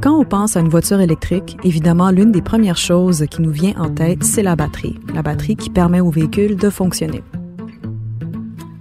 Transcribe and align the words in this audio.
Quand 0.00 0.18
on 0.18 0.24
pense 0.24 0.56
à 0.56 0.60
une 0.60 0.68
voiture 0.68 1.00
électrique, 1.00 1.56
évidemment, 1.64 2.10
l'une 2.10 2.32
des 2.32 2.42
premières 2.42 2.76
choses 2.76 3.26
qui 3.30 3.42
nous 3.42 3.50
vient 3.50 3.74
en 3.78 3.88
tête, 3.90 4.22
c'est 4.22 4.42
la 4.42 4.56
batterie. 4.56 4.98
La 5.14 5.22
batterie 5.22 5.56
qui 5.56 5.70
permet 5.70 6.00
au 6.00 6.10
véhicule 6.10 6.56
de 6.56 6.70
fonctionner. 6.70 7.22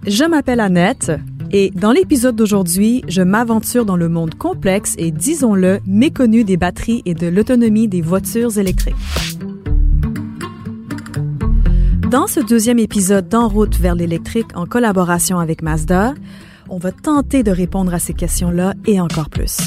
Je 0.05 0.23
m'appelle 0.23 0.59
Annette 0.59 1.11
et 1.51 1.71
dans 1.71 1.91
l'épisode 1.91 2.35
d'aujourd'hui, 2.35 3.03
je 3.07 3.21
m'aventure 3.21 3.85
dans 3.85 3.95
le 3.95 4.09
monde 4.09 4.35
complexe 4.35 4.95
et, 4.97 5.11
disons-le, 5.11 5.79
méconnu 5.85 6.43
des 6.43 6.57
batteries 6.57 7.03
et 7.05 7.13
de 7.13 7.27
l'autonomie 7.27 7.87
des 7.87 8.01
voitures 8.01 8.57
électriques. 8.57 8.95
Dans 12.11 12.27
ce 12.27 12.39
deuxième 12.39 12.79
épisode 12.79 13.27
d'En 13.27 13.49
route 13.49 13.77
vers 13.77 13.95
l'électrique 13.95 14.55
en 14.55 14.65
collaboration 14.65 15.39
avec 15.39 15.61
Mazda, 15.61 16.13
on 16.69 16.77
va 16.77 16.91
tenter 16.91 17.43
de 17.43 17.51
répondre 17.51 17.93
à 17.93 17.99
ces 17.99 18.13
questions-là 18.13 18.73
et 18.85 18.99
encore 18.99 19.29
plus. 19.29 19.57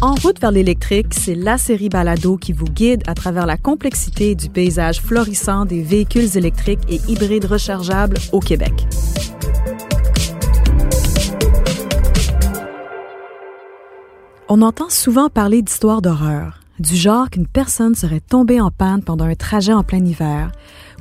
En 0.00 0.14
route 0.16 0.38
vers 0.38 0.50
l'électrique, 0.52 1.14
c'est 1.14 1.34
la 1.34 1.56
série 1.56 1.88
Balado 1.88 2.36
qui 2.36 2.52
vous 2.52 2.66
guide 2.66 3.02
à 3.06 3.14
travers 3.14 3.46
la 3.46 3.56
complexité 3.56 4.34
du 4.34 4.50
paysage 4.50 5.00
florissant 5.00 5.64
des 5.64 5.82
véhicules 5.82 6.36
électriques 6.36 6.82
et 6.90 7.00
hybrides 7.08 7.46
rechargeables 7.46 8.18
au 8.32 8.40
Québec. 8.40 8.86
On 14.50 14.60
entend 14.60 14.90
souvent 14.90 15.30
parler 15.30 15.62
d'histoires 15.62 16.02
d'horreur, 16.02 16.60
du 16.78 16.96
genre 16.96 17.30
qu'une 17.30 17.46
personne 17.46 17.94
serait 17.94 18.20
tombée 18.20 18.60
en 18.60 18.70
panne 18.70 19.02
pendant 19.02 19.24
un 19.24 19.34
trajet 19.34 19.72
en 19.72 19.84
plein 19.84 20.04
hiver, 20.04 20.52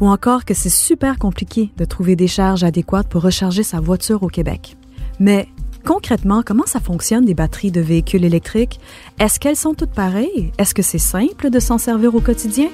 ou 0.02 0.08
encore 0.08 0.46
que 0.46 0.54
c'est 0.54 0.70
super 0.70 1.18
compliqué 1.18 1.72
de 1.78 1.86
trouver 1.86 2.16
des 2.16 2.28
charges 2.28 2.64
adéquates 2.64 3.08
pour 3.08 3.22
recharger 3.22 3.64
sa 3.64 3.80
voiture 3.80 4.24
au 4.24 4.28
Québec. 4.28 4.78
Mais 5.20 5.48
Concrètement, 5.86 6.44
comment 6.46 6.66
ça 6.66 6.80
fonctionne 6.80 7.26
des 7.26 7.34
batteries 7.34 7.72
de 7.72 7.82
véhicules 7.82 8.24
électriques? 8.24 8.80
Est-ce 9.20 9.38
qu'elles 9.38 9.58
sont 9.58 9.74
toutes 9.74 9.92
pareilles? 9.92 10.54
Est-ce 10.58 10.74
que 10.74 10.82
c'est 10.82 10.98
simple 10.98 11.50
de 11.50 11.60
s'en 11.60 11.78
servir 11.78 12.16
au 12.16 12.22
quotidien? 12.22 12.70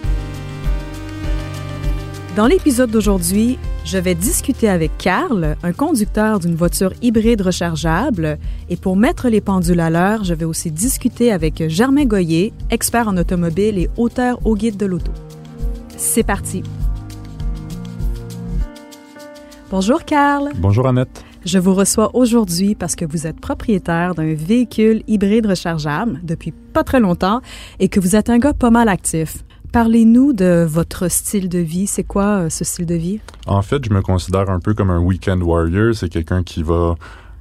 Dans 2.36 2.45
l'épisode 2.45 2.92
d'aujourd'hui, 2.92 3.58
je 3.84 3.97
vais 3.97 4.14
discuter 4.14 4.70
avec 4.70 4.92
Carl, 5.00 5.58
un 5.64 5.73
conducteur 5.73 6.40
d'une 6.40 6.53
voiture 6.53 6.94
hybride 7.02 7.42
rechargeable. 7.42 8.38
Et 8.70 8.78
pour 8.78 8.95
mettre 8.95 9.28
les 9.28 9.42
pendules 9.42 9.80
à 9.80 9.90
l'heure, 9.90 10.23
je 10.23 10.36
vais 10.36 10.45
aussi 10.45 10.70
discuter 10.70 11.31
avec 11.31 11.67
Germain 11.67 12.06
Goyer, 12.06 12.53
expert 12.70 13.08
en 13.08 13.17
automobile 13.17 13.80
et 13.80 13.90
auteur 13.97 14.40
au 14.45 14.56
guide 14.56 14.78
de 14.78 14.86
l'auto. 14.86 15.12
C'est 15.97 16.23
parti. 16.23 16.62
Bonjour 19.72 20.03
Carl. 20.03 20.50
Bonjour 20.56 20.88
Annette. 20.88 21.23
Je 21.45 21.59
vous 21.59 21.75
reçois 21.75 22.16
aujourd'hui 22.16 22.73
parce 22.73 22.95
que 22.95 23.06
vous 23.06 23.28
êtes 23.28 23.39
propriétaire 23.39 24.16
d'un 24.16 24.34
véhicule 24.34 25.03
hybride 25.08 25.45
rechargeable 25.45 26.20
depuis 26.23 26.52
pas 26.52 26.84
très 26.84 27.00
longtemps 27.00 27.42
et 27.80 27.88
que 27.88 28.00
vous 28.00 28.16
êtes 28.16 28.31
un 28.31 28.40
gars 28.40 28.53
pas 28.53 28.72
mal 28.72 28.90
actif. 28.90 29.44
Parlez-nous 29.72 30.34
de 30.34 30.66
votre 30.67 31.08
style 31.12 31.50
de 31.50 31.59
vie. 31.59 31.86
C'est 31.86 32.03
quoi 32.03 32.40
euh, 32.40 32.50
ce 32.50 32.64
style 32.64 32.88
de 32.88 32.95
vie? 32.95 33.20
En 33.45 33.62
fait, 33.62 33.86
je 33.86 33.94
me 33.94 34.02
considère 34.02 34.50
un 34.50 34.59
peu 34.59 34.73
comme 34.73 34.90
un 34.90 35.00
weekend 35.00 35.44
warrior. 35.44 35.94
C'est 35.94 36.09
quelqu'un 36.09 36.42
qui 36.42 36.64
va 36.64 36.95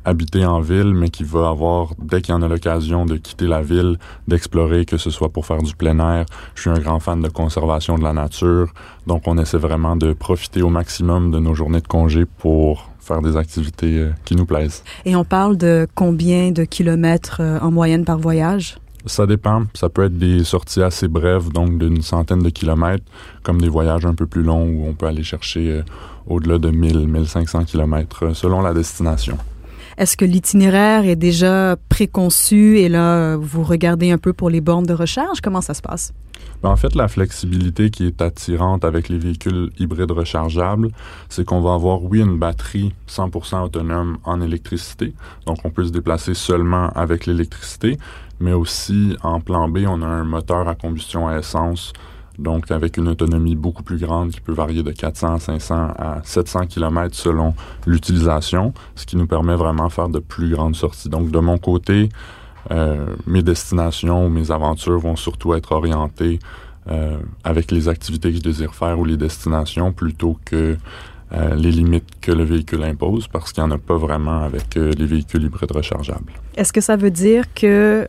habiter 0.04 0.44
en 0.44 0.60
ville, 0.60 0.94
mais 0.94 1.08
qui 1.10 1.24
va 1.24 1.48
avoir, 1.48 1.92
dès 1.98 2.22
qu'il 2.22 2.34
y 2.34 2.38
en 2.38 2.42
a 2.42 2.48
l'occasion 2.48 3.06
de 3.06 3.16
quitter 3.16 3.46
la 3.46 3.62
ville, 3.62 3.98
d'explorer, 4.26 4.84
que 4.84 4.96
ce 4.96 5.10
soit 5.10 5.28
pour 5.28 5.46
faire 5.46 5.62
du 5.62 5.74
plein 5.74 5.98
air. 5.98 6.26
Je 6.54 6.62
suis 6.62 6.70
un 6.70 6.78
grand 6.78 7.00
fan 7.00 7.20
de 7.20 7.28
conservation 7.28 7.98
de 7.98 8.04
la 8.04 8.12
nature, 8.12 8.72
donc 9.06 9.22
on 9.26 9.38
essaie 9.38 9.58
vraiment 9.58 9.96
de 9.96 10.12
profiter 10.12 10.62
au 10.62 10.70
maximum 10.70 11.30
de 11.30 11.38
nos 11.38 11.54
journées 11.54 11.80
de 11.80 11.86
congé 11.86 12.24
pour 12.24 12.90
faire 13.00 13.22
des 13.22 13.36
activités 13.36 13.98
euh, 13.98 14.10
qui 14.24 14.36
nous 14.36 14.46
plaisent. 14.46 14.84
Et 15.04 15.16
on 15.16 15.24
parle 15.24 15.56
de 15.56 15.86
combien 15.94 16.52
de 16.52 16.64
kilomètres 16.64 17.38
euh, 17.40 17.58
en 17.60 17.70
moyenne 17.70 18.04
par 18.04 18.18
voyage? 18.18 18.76
Ça 19.06 19.26
dépend. 19.26 19.64
Ça 19.74 19.88
peut 19.88 20.04
être 20.04 20.18
des 20.18 20.44
sorties 20.44 20.82
assez 20.82 21.08
brèves, 21.08 21.50
donc 21.50 21.78
d'une 21.78 22.02
centaine 22.02 22.42
de 22.42 22.50
kilomètres, 22.50 23.04
comme 23.42 23.60
des 23.60 23.68
voyages 23.68 24.04
un 24.04 24.14
peu 24.14 24.26
plus 24.26 24.42
longs 24.42 24.68
où 24.68 24.86
on 24.86 24.92
peut 24.92 25.06
aller 25.06 25.22
chercher 25.22 25.70
euh, 25.70 25.82
au-delà 26.26 26.58
de 26.58 26.70
1000, 26.70 27.08
1500 27.08 27.64
kilomètres 27.64 28.36
selon 28.36 28.60
la 28.60 28.74
destination. 28.74 29.38
Est-ce 29.98 30.16
que 30.16 30.24
l'itinéraire 30.24 31.04
est 31.06 31.16
déjà 31.16 31.74
préconçu 31.88 32.78
et 32.78 32.88
là, 32.88 33.34
vous 33.36 33.64
regardez 33.64 34.12
un 34.12 34.18
peu 34.18 34.32
pour 34.32 34.48
les 34.48 34.60
bornes 34.60 34.86
de 34.86 34.94
recharge? 34.94 35.40
Comment 35.40 35.60
ça 35.60 35.74
se 35.74 35.82
passe? 35.82 36.12
Ben, 36.62 36.70
en 36.70 36.76
fait, 36.76 36.94
la 36.94 37.08
flexibilité 37.08 37.90
qui 37.90 38.06
est 38.06 38.22
attirante 38.22 38.84
avec 38.84 39.08
les 39.08 39.18
véhicules 39.18 39.70
hybrides 39.76 40.12
rechargeables, 40.12 40.90
c'est 41.28 41.44
qu'on 41.44 41.60
va 41.60 41.74
avoir, 41.74 42.04
oui, 42.04 42.20
une 42.20 42.38
batterie 42.38 42.94
100% 43.08 43.64
autonome 43.64 44.18
en 44.22 44.40
électricité. 44.40 45.14
Donc, 45.46 45.58
on 45.64 45.70
peut 45.70 45.84
se 45.84 45.90
déplacer 45.90 46.34
seulement 46.34 46.90
avec 46.90 47.26
l'électricité, 47.26 47.98
mais 48.38 48.52
aussi 48.52 49.16
en 49.24 49.40
plan 49.40 49.68
B, 49.68 49.78
on 49.88 50.00
a 50.02 50.06
un 50.06 50.24
moteur 50.24 50.68
à 50.68 50.76
combustion 50.76 51.26
à 51.26 51.38
essence 51.38 51.92
donc 52.38 52.70
avec 52.70 52.96
une 52.96 53.08
autonomie 53.08 53.56
beaucoup 53.56 53.82
plus 53.82 53.98
grande 53.98 54.30
qui 54.30 54.40
peut 54.40 54.52
varier 54.52 54.82
de 54.82 54.92
400, 54.92 55.38
500 55.38 55.74
à 55.98 56.20
700 56.22 56.66
km 56.66 57.14
selon 57.14 57.54
l'utilisation, 57.86 58.72
ce 58.94 59.06
qui 59.06 59.16
nous 59.16 59.26
permet 59.26 59.56
vraiment 59.56 59.88
de 59.88 59.92
faire 59.92 60.08
de 60.08 60.20
plus 60.20 60.50
grandes 60.50 60.76
sorties. 60.76 61.08
Donc 61.08 61.30
de 61.30 61.38
mon 61.38 61.58
côté, 61.58 62.08
euh, 62.70 63.06
mes 63.26 63.42
destinations 63.42 64.26
ou 64.26 64.28
mes 64.28 64.50
aventures 64.50 64.98
vont 64.98 65.16
surtout 65.16 65.54
être 65.54 65.72
orientées 65.72 66.38
euh, 66.88 67.18
avec 67.44 67.70
les 67.72 67.88
activités 67.88 68.30
que 68.30 68.36
je 68.36 68.42
désire 68.42 68.74
faire 68.74 68.98
ou 68.98 69.04
les 69.04 69.16
destinations 69.16 69.92
plutôt 69.92 70.38
que 70.44 70.76
euh, 71.32 71.54
les 71.56 71.70
limites 71.70 72.08
que 72.20 72.32
le 72.32 72.44
véhicule 72.44 72.84
impose 72.84 73.26
parce 73.26 73.52
qu'il 73.52 73.62
n'y 73.64 73.70
en 73.70 73.74
a 73.74 73.78
pas 73.78 73.96
vraiment 73.96 74.42
avec 74.42 74.76
les 74.76 75.06
véhicules 75.06 75.42
hybrides 75.42 75.72
rechargeables. 75.72 76.32
Est-ce 76.56 76.72
que 76.72 76.80
ça 76.80 76.96
veut 76.96 77.10
dire 77.10 77.44
que 77.54 78.06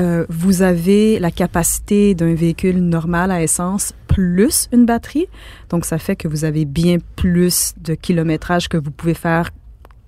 euh, 0.00 0.24
vous 0.28 0.62
avez 0.62 1.18
la 1.18 1.30
capacité 1.30 2.14
d'un 2.14 2.34
véhicule 2.34 2.78
normal 2.78 3.30
à 3.30 3.42
essence 3.42 3.92
plus 4.08 4.68
une 4.72 4.86
batterie. 4.86 5.26
Donc, 5.70 5.84
ça 5.84 5.98
fait 5.98 6.16
que 6.16 6.28
vous 6.28 6.44
avez 6.44 6.64
bien 6.64 6.98
plus 7.16 7.74
de 7.80 7.94
kilométrage 7.94 8.68
que 8.68 8.76
vous 8.76 8.90
pouvez 8.90 9.14
faire 9.14 9.50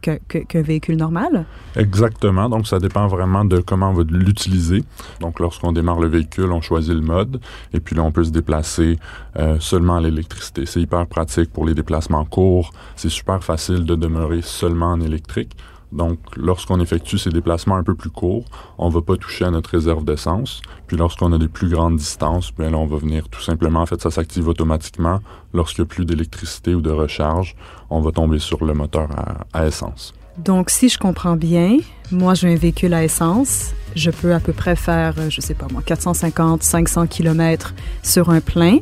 qu'un 0.04 0.62
véhicule 0.62 0.96
normal? 0.96 1.46
Exactement. 1.76 2.48
Donc, 2.48 2.66
ça 2.66 2.78
dépend 2.78 3.06
vraiment 3.06 3.44
de 3.44 3.60
comment 3.60 3.90
on 3.90 3.94
va 3.94 4.04
l'utiliser. 4.08 4.84
Donc, 5.20 5.40
lorsqu'on 5.40 5.72
démarre 5.72 6.00
le 6.00 6.08
véhicule, 6.08 6.52
on 6.52 6.60
choisit 6.60 6.94
le 6.94 7.00
mode 7.00 7.40
et 7.72 7.80
puis 7.80 7.96
là, 7.96 8.02
on 8.02 8.12
peut 8.12 8.24
se 8.24 8.30
déplacer 8.30 8.98
euh, 9.38 9.56
seulement 9.60 9.96
à 9.96 10.00
l'électricité. 10.00 10.66
C'est 10.66 10.80
hyper 10.80 11.06
pratique 11.06 11.52
pour 11.52 11.66
les 11.66 11.74
déplacements 11.74 12.24
courts. 12.24 12.72
C'est 12.96 13.08
super 13.08 13.42
facile 13.42 13.84
de 13.84 13.94
demeurer 13.94 14.42
seulement 14.42 14.92
en 14.92 15.00
électrique. 15.00 15.56
Donc, 15.94 16.18
lorsqu'on 16.36 16.80
effectue 16.80 17.18
ces 17.18 17.30
déplacements 17.30 17.76
un 17.76 17.84
peu 17.84 17.94
plus 17.94 18.10
courts, 18.10 18.44
on 18.78 18.88
ne 18.88 18.92
va 18.92 19.00
pas 19.00 19.16
toucher 19.16 19.44
à 19.44 19.50
notre 19.50 19.70
réserve 19.70 20.04
d'essence. 20.04 20.60
Puis, 20.88 20.96
lorsqu'on 20.96 21.32
a 21.32 21.38
des 21.38 21.46
plus 21.46 21.68
grandes 21.68 21.96
distances, 21.96 22.52
bien 22.52 22.70
là, 22.70 22.78
on 22.78 22.86
va 22.86 22.96
venir 22.96 23.28
tout 23.28 23.40
simplement, 23.40 23.80
en 23.80 23.86
fait, 23.86 24.02
ça 24.02 24.10
s'active 24.10 24.48
automatiquement. 24.48 25.20
Lorsqu'il 25.52 25.82
n'y 25.82 25.86
a 25.86 25.94
plus 25.94 26.04
d'électricité 26.04 26.74
ou 26.74 26.80
de 26.80 26.90
recharge, 26.90 27.54
on 27.90 28.00
va 28.00 28.10
tomber 28.10 28.40
sur 28.40 28.64
le 28.64 28.74
moteur 28.74 29.08
à, 29.52 29.66
essence. 29.66 30.12
Donc, 30.36 30.68
si 30.68 30.88
je 30.88 30.98
comprends 30.98 31.36
bien, 31.36 31.76
moi, 32.10 32.34
j'ai 32.34 32.52
un 32.52 32.56
véhicule 32.56 32.92
à 32.92 33.04
essence. 33.04 33.72
Je 33.94 34.10
peux 34.10 34.34
à 34.34 34.40
peu 34.40 34.52
près 34.52 34.74
faire, 34.74 35.14
je 35.30 35.40
sais 35.40 35.54
pas 35.54 35.66
moi, 35.70 35.80
450, 35.86 36.64
500 36.64 37.06
km 37.06 37.72
sur 38.02 38.30
un 38.30 38.40
plein. 38.40 38.78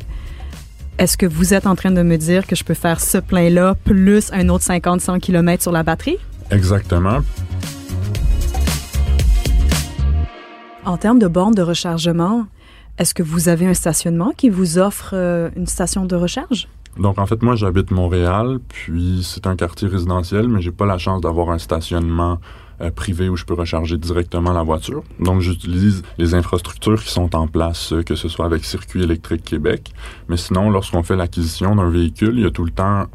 Est-ce 0.97 1.19
que 1.19 1.27
vous 1.27 1.53
êtes 1.53 1.67
en 1.67 1.75
train 1.75 1.91
de 1.91 2.03
me 2.03 2.17
dire 2.17 2.47
que 2.47 2.57
je 2.57 2.65
peux 2.65 2.75
faire 2.75 3.01
ce 3.01 3.19
plein-là 3.19 3.75
plus 3.85 4.33
un 4.33 4.49
autre 4.49 4.65
50, 4.65 5.03
100 5.03 5.21
km 5.21 5.63
sur 5.63 5.73
la 5.73 5.83
batterie? 5.83 6.17
Exactement. 6.53 7.21
En 10.85 10.97
termes 10.99 11.19
de 11.19 11.27
bornes 11.27 11.55
de 11.55 11.63
rechargement, 11.63 12.47
est-ce 12.99 13.15
que 13.15 13.23
vous 13.23 13.49
avez 13.49 13.67
un 13.67 13.75
stationnement 13.75 14.33
qui 14.37 14.51
vous 14.51 14.79
offre 14.79 15.13
euh, 15.15 15.49
une 15.57 15.67
station 15.67 16.05
de 16.05 16.15
recharge? 16.15 16.69
Donc 16.99 17.19
en 17.19 17.25
fait, 17.25 17.43
moi 17.43 17.57
j'habite 17.57 17.91
Montréal, 17.91 18.59
puis 18.69 19.23
c'est 19.25 19.47
un 19.47 19.57
quartier 19.57 19.89
résidentiel, 19.89 20.49
mais 20.49 20.61
j'ai 20.61 20.73
pas 20.73 20.85
la 20.85 20.99
chance 20.99 21.23
d'avoir 21.23 21.51
un 21.51 21.59
stationnement 21.59 22.39
euh, 22.83 22.91
privé 22.91 23.31
où 23.31 23.37
je 23.37 23.47
peux 23.47 23.55
recharger 23.55 23.97
directement 23.97 24.53
la 24.53 24.63
voiture. 24.63 25.03
Donc 25.21 25.41
j'utilise 25.41 26.03
les 26.19 26.35
infrastructures 26.35 27.03
qui 27.03 27.11
sont 27.11 27.35
en 27.35 27.47
place, 27.47 27.93
euh, 27.93 28.03
que 28.03 28.15
ce 28.15 28.29
soit 28.29 28.45
avec 28.45 28.65
Circuit 28.65 29.03
électrique 29.03 29.45
Québec. 29.45 29.95
Mais 30.29 30.37
sinon, 30.37 30.69
lorsqu'on 30.69 31.03
fait 31.03 31.17
l'acquisition 31.17 31.77
d'un 31.77 31.89
véhicule, 31.89 32.35
il 32.37 32.43
y 32.43 32.47
a 32.47 32.51
tout 32.51 32.65
le 32.65 32.73
temps 32.73 33.07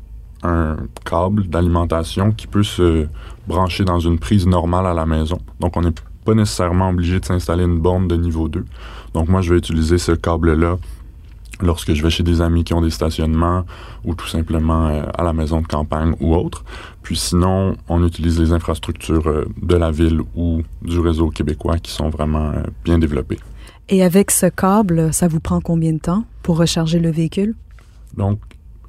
un 0.43 0.77
câble 1.05 1.47
d'alimentation 1.47 2.31
qui 2.31 2.47
peut 2.47 2.63
se 2.63 3.07
brancher 3.47 3.83
dans 3.83 3.99
une 3.99 4.19
prise 4.19 4.45
normale 4.45 4.85
à 4.85 4.93
la 4.93 5.05
maison. 5.05 5.39
Donc, 5.59 5.77
on 5.77 5.81
n'est 5.81 5.93
pas 6.25 6.33
nécessairement 6.33 6.89
obligé 6.89 7.19
de 7.19 7.25
s'installer 7.25 7.63
une 7.63 7.79
borne 7.79 8.07
de 8.07 8.15
niveau 8.15 8.47
2. 8.47 8.65
Donc, 9.13 9.29
moi, 9.29 9.41
je 9.41 9.51
vais 9.53 9.57
utiliser 9.57 9.97
ce 9.97 10.11
câble-là 10.11 10.77
lorsque 11.61 11.93
je 11.93 12.03
vais 12.03 12.09
chez 12.09 12.23
des 12.23 12.41
amis 12.41 12.63
qui 12.63 12.73
ont 12.73 12.81
des 12.81 12.89
stationnements 12.89 13.65
ou 14.03 14.15
tout 14.15 14.27
simplement 14.27 14.87
euh, 14.87 15.03
à 15.17 15.23
la 15.23 15.33
maison 15.33 15.61
de 15.61 15.67
campagne 15.67 16.13
ou 16.19 16.35
autre. 16.35 16.63
Puis 17.01 17.17
sinon, 17.17 17.75
on 17.87 18.05
utilise 18.05 18.39
les 18.39 18.51
infrastructures 18.51 19.27
euh, 19.27 19.45
de 19.61 19.75
la 19.75 19.91
ville 19.91 20.21
ou 20.35 20.61
du 20.81 20.99
réseau 20.99 21.29
québécois 21.29 21.77
qui 21.79 21.91
sont 21.91 22.09
vraiment 22.09 22.51
euh, 22.51 22.63
bien 22.83 22.99
développées. 22.99 23.39
Et 23.89 24.03
avec 24.03 24.31
ce 24.31 24.47
câble, 24.47 25.13
ça 25.13 25.27
vous 25.27 25.39
prend 25.39 25.61
combien 25.61 25.93
de 25.93 25.99
temps 25.99 26.25
pour 26.43 26.57
recharger 26.57 26.99
le 26.99 27.09
véhicule? 27.09 27.55
Donc, 28.15 28.39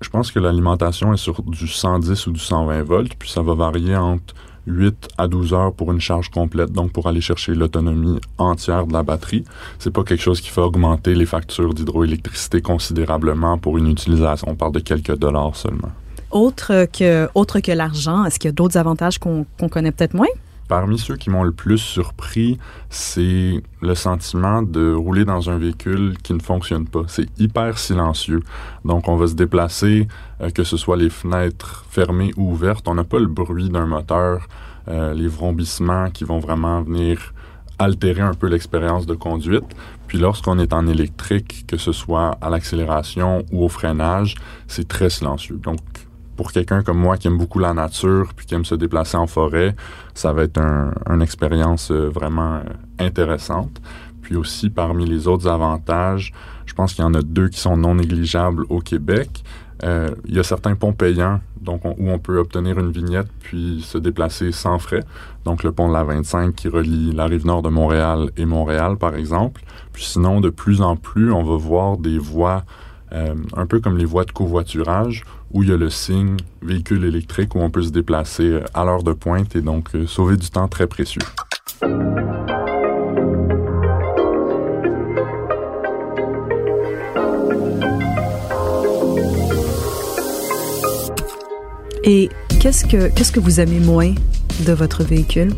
Je 0.01 0.11
pense 0.11 0.31
que 0.31 0.39
l'alimentation 0.39 1.13
est 1.13 1.19
sur 1.19 1.43
du 1.43 1.67
110 1.67 2.27
ou 2.27 2.33
du 2.33 2.41
120 2.41 2.83
volts, 2.85 3.15
puis 3.19 3.29
ça 3.29 3.43
va 3.43 3.55
varier 3.55 3.97
entre 3.97 4.35
8 4.69 5.09
à 5.19 5.27
12 5.27 5.55
heures 5.55 5.73
pour 5.73 5.93
une 5.93 6.01
charge 6.01 6.31
complète, 6.31 6.71
donc 6.73 6.93
pour 6.93 7.09
aller 7.09 7.21
chercher 7.21 7.55
l'autonomie 7.55 8.21
entière 8.37 8.87
de 8.87 8.93
la 8.93 9.03
batterie. 9.03 9.45
C'est 9.79 9.91
pas 9.91 10.05
quelque 10.05 10.23
chose 10.23 10.41
qui 10.41 10.51
fait 10.51 10.61
augmenter 10.61 11.15
les 11.15 11.27
factures 11.27 11.75
d'hydroélectricité 11.75 12.61
considérablement 12.61 13.59
pour 13.59 13.79
une 13.79 13.89
utilisation. 13.89 14.49
On 14.51 14.55
parle 14.55 14.73
de 14.73 14.81
quelques 14.81 15.17
dollars 15.17 15.57
seulement. 15.57 15.91
Autre 16.31 16.87
que, 16.93 17.29
autre 17.35 17.61
que 17.61 17.73
l'argent, 17.73 18.25
est-ce 18.25 18.39
qu'il 18.39 18.49
y 18.49 18.51
a 18.51 18.53
d'autres 18.53 18.77
avantages 18.77 19.19
qu'on 19.19 19.47
connaît 19.71 19.93
peut-être 19.93 20.15
moins? 20.15 20.29
Parmi 20.69 20.99
ceux 20.99 21.17
qui 21.17 21.31
m'ont 21.31 21.45
le 21.45 21.53
plus 21.53 21.79
surpris, 21.79 22.59
c'est 22.91 23.63
le 23.81 23.95
sentiment 23.95 24.63
de 24.63 24.93
rouler 24.93 25.25
dans 25.25 25.49
un 25.49 25.57
véhicule 25.57 26.19
qui 26.23 26.35
ne 26.35 26.41
fonctionne 26.41 26.87
pas. 26.87 27.05
C'est 27.07 27.27
hyper 27.41 27.79
silencieux. 27.79 28.43
Donc, 28.85 29.09
on 29.09 29.17
va 29.17 29.27
se 29.29 29.35
déplacer, 29.35 30.07
euh, 30.43 30.51
que 30.51 30.65
ce 30.65 30.77
soit 30.77 30.99
les 30.99 31.09
fenêtres 31.09 31.87
fermées 31.89 32.33
ou 32.37 32.53
ouvertes. 32.53 32.87
On 32.87 32.95
n'a 32.95 33.05
pas 33.05 33.19
le 33.19 33.27
bruit 33.27 33.71
d'un 33.71 33.87
moteur, 33.87 34.47
euh, 34.89 35.15
les 35.15 35.27
vrombissements 35.27 36.11
qui 36.11 36.25
vont 36.25 36.39
vraiment 36.39 36.83
venir 36.83 37.33
altérer 37.79 38.23
un 38.23 38.35
peu 38.35 38.49
l'expérience 38.49 39.07
de 39.07 39.15
conduite. 39.15 39.65
Puis 40.07 40.19
lorsqu'on 40.19 40.59
est 40.59 40.75
en 40.75 40.87
électrique, 40.87 41.65
que 41.67 41.79
ce 41.79 41.93
soit 41.93 42.37
à 42.43 42.51
l'accélération 42.51 43.45
ou 43.53 43.65
au 43.65 43.69
freinage, 43.69 44.35
c'est 44.67 44.87
très 44.87 45.09
silencieux. 45.09 45.57
Donc, 45.57 45.79
pour 46.39 46.53
quelqu'un 46.53 46.85
comme 46.85 46.99
moi 46.99 47.17
qui 47.17 47.27
aime 47.27 47.37
beaucoup 47.37 47.59
la 47.59 47.75
nature 47.75 48.33
puis 48.35 48.47
qui 48.47 48.55
aime 48.55 48.65
se 48.65 48.77
déplacer 48.77 49.17
en 49.17 49.27
forêt, 49.27 49.75
ça 50.15 50.33
va 50.33 50.45
être 50.45 50.61
une 51.11 51.21
expérience 51.21 51.91
euh, 51.91 52.09
vraiment 52.09 52.59
euh, 52.59 52.63
intéressante. 53.01 53.83
Puis 54.23 54.37
aussi, 54.37 54.71
parmi 54.71 55.05
les 55.05 55.27
autres 55.27 55.49
avantages, 55.49 56.33
je 56.65 56.75
pense 56.75 56.95
qu'il 56.95 57.03
y 57.03 57.07
en 57.09 57.15
a 57.15 57.23
deux 57.23 57.49
qui 57.49 57.59
sont 57.59 57.77
non 57.77 57.97
négligeables 57.97 58.67
au 58.69 58.79
Québec. 58.79 59.43
Euh, 59.83 60.11
il 60.27 60.37
y 60.37 60.39
a 60.39 60.45
certains 60.45 60.77
ponts 60.77 60.93
payants 60.93 61.41
donc 61.61 61.85
où 61.85 62.09
on 62.09 62.21
peut 62.21 62.39
obtenir 62.39 62.79
une 62.79 62.93
vignette 62.93 63.29
puis 63.41 63.83
se 63.85 63.99
déplacer 63.99 64.53
sans 64.53 64.79
frais. 64.79 65.03
Donc 65.45 65.65
le 65.65 65.73
pont 65.73 65.89
de 65.89 65.93
la 65.93 66.05
25 66.05 66.55
qui 66.55 66.69
relie 66.69 67.11
la 67.11 67.27
rive 67.27 67.47
nord 67.47 67.63
de 67.63 67.69
Montréal 67.69 68.31
et 68.37 68.45
Montréal, 68.45 68.97
par 68.97 69.17
exemple. 69.17 69.63
Puis 69.93 70.05
sinon, 70.05 70.41
de 70.41 70.51
plus 70.51 70.83
en 70.83 70.95
plus, 70.95 71.33
on 71.33 71.43
va 71.43 71.57
voir 71.57 71.97
des 71.97 72.19
voies 72.19 72.65
un 73.11 73.65
peu 73.65 73.81
comme 73.81 73.97
les 73.97 74.05
voies 74.05 74.27
de 74.27 74.33
covoiturage 74.33 75.25
où 75.53 75.63
il 75.63 75.71
y 75.71 75.73
a 75.73 75.77
le 75.77 75.91
signe 75.91 76.37
véhicule 76.63 77.05
électrique 77.05 77.55
où 77.55 77.61
on 77.61 77.71
peut 77.71 77.83
se 77.83 77.91
déplacer 77.91 78.45
euh, 78.45 78.65
à 78.75 78.85
l'heure 78.85 79.03
de 79.03 79.13
pointe 79.13 79.57
et 79.57 79.61
donc 79.61 79.95
euh, 79.95 80.07
sauver 80.07 80.37
du 80.37 80.51
temps 80.51 80.69
très 80.69 80.87
précieux. 80.87 81.23
Et 92.05 92.31
qu'est-ce 92.61 92.87
que, 92.87 93.09
qu'est-ce 93.09 93.33
que 93.33 93.41
vous 93.41 93.61
aimez 93.61 93.81
moins 93.81 94.15
de 94.67 94.73
votre 94.73 95.05
véhicule? 95.05 95.53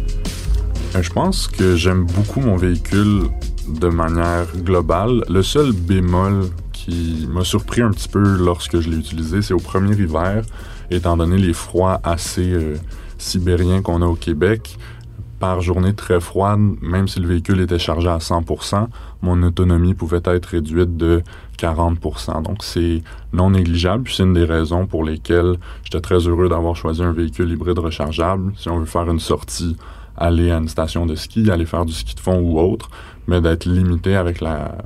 Euh, 0.95 1.03
je 1.03 1.11
pense 1.11 1.47
que 1.47 1.77
j'aime 1.77 2.07
beaucoup 2.07 2.41
mon 2.41 2.57
véhicule 2.57 3.25
de 3.69 3.89
manière 3.89 4.47
globale. 4.57 5.23
Le 5.29 5.43
seul 5.43 5.73
bémol 5.73 6.47
qui 6.85 7.27
m'a 7.29 7.45
surpris 7.45 7.83
un 7.83 7.91
petit 7.91 8.09
peu 8.09 8.37
lorsque 8.39 8.81
je 8.81 8.89
l'ai 8.89 8.97
utilisé, 8.97 9.43
c'est 9.43 9.55
au 9.55 9.59
premier 9.59 9.95
hiver, 9.95 10.43
étant 10.91 11.17
donné 11.17 11.37
les 11.37 11.53
froids 11.53 12.01
assez 12.05 12.53
euh, 12.53 12.77
sibériens 13.19 13.83
qu'on 13.83 14.01
a 14.03 14.07
au 14.07 14.15
Québec. 14.15 14.79
Par 15.39 15.61
journée 15.63 15.95
très 15.95 16.21
froide, 16.21 16.61
même 16.83 17.09
si 17.09 17.19
le 17.19 17.27
véhicule 17.27 17.61
était 17.61 17.79
chargé 17.79 18.09
à 18.09 18.19
100%, 18.19 18.89
mon 19.23 19.43
autonomie 19.43 19.95
pouvait 19.95 20.21
être 20.25 20.47
réduite 20.47 20.97
de 20.97 21.23
40%. 21.59 22.43
Donc 22.43 22.63
c'est 22.63 23.03
non 23.33 23.51
négligeable. 23.51 24.09
c'est 24.11 24.23
une 24.23 24.35
des 24.35 24.45
raisons 24.45 24.87
pour 24.87 25.05
lesquelles 25.05 25.57
j'étais 25.85 26.01
très 26.01 26.19
heureux 26.19 26.49
d'avoir 26.49 26.77
choisi 26.77 27.03
un 27.03 27.13
véhicule 27.13 27.51
hybride 27.51 27.79
rechargeable. 27.79 28.53
Si 28.57 28.69
on 28.69 28.81
veut 28.81 28.87
faire 28.87 29.09
une 29.11 29.21
sortie, 29.21 29.77
aller 30.21 30.51
à 30.51 30.59
une 30.59 30.69
station 30.69 31.07
de 31.07 31.17
ski, 31.17 31.51
aller 31.51 31.67
faire 31.67 31.87
du 31.87 31.93
ski 31.93 32.15
de 32.15 32.21
fond 32.21 32.39
ou 32.39 32.61
autre, 32.61 32.91
mais 33.27 33.41
d'être 33.41 33.65
limité 33.65 34.15
avec 34.15 34.41
la, 34.41 34.77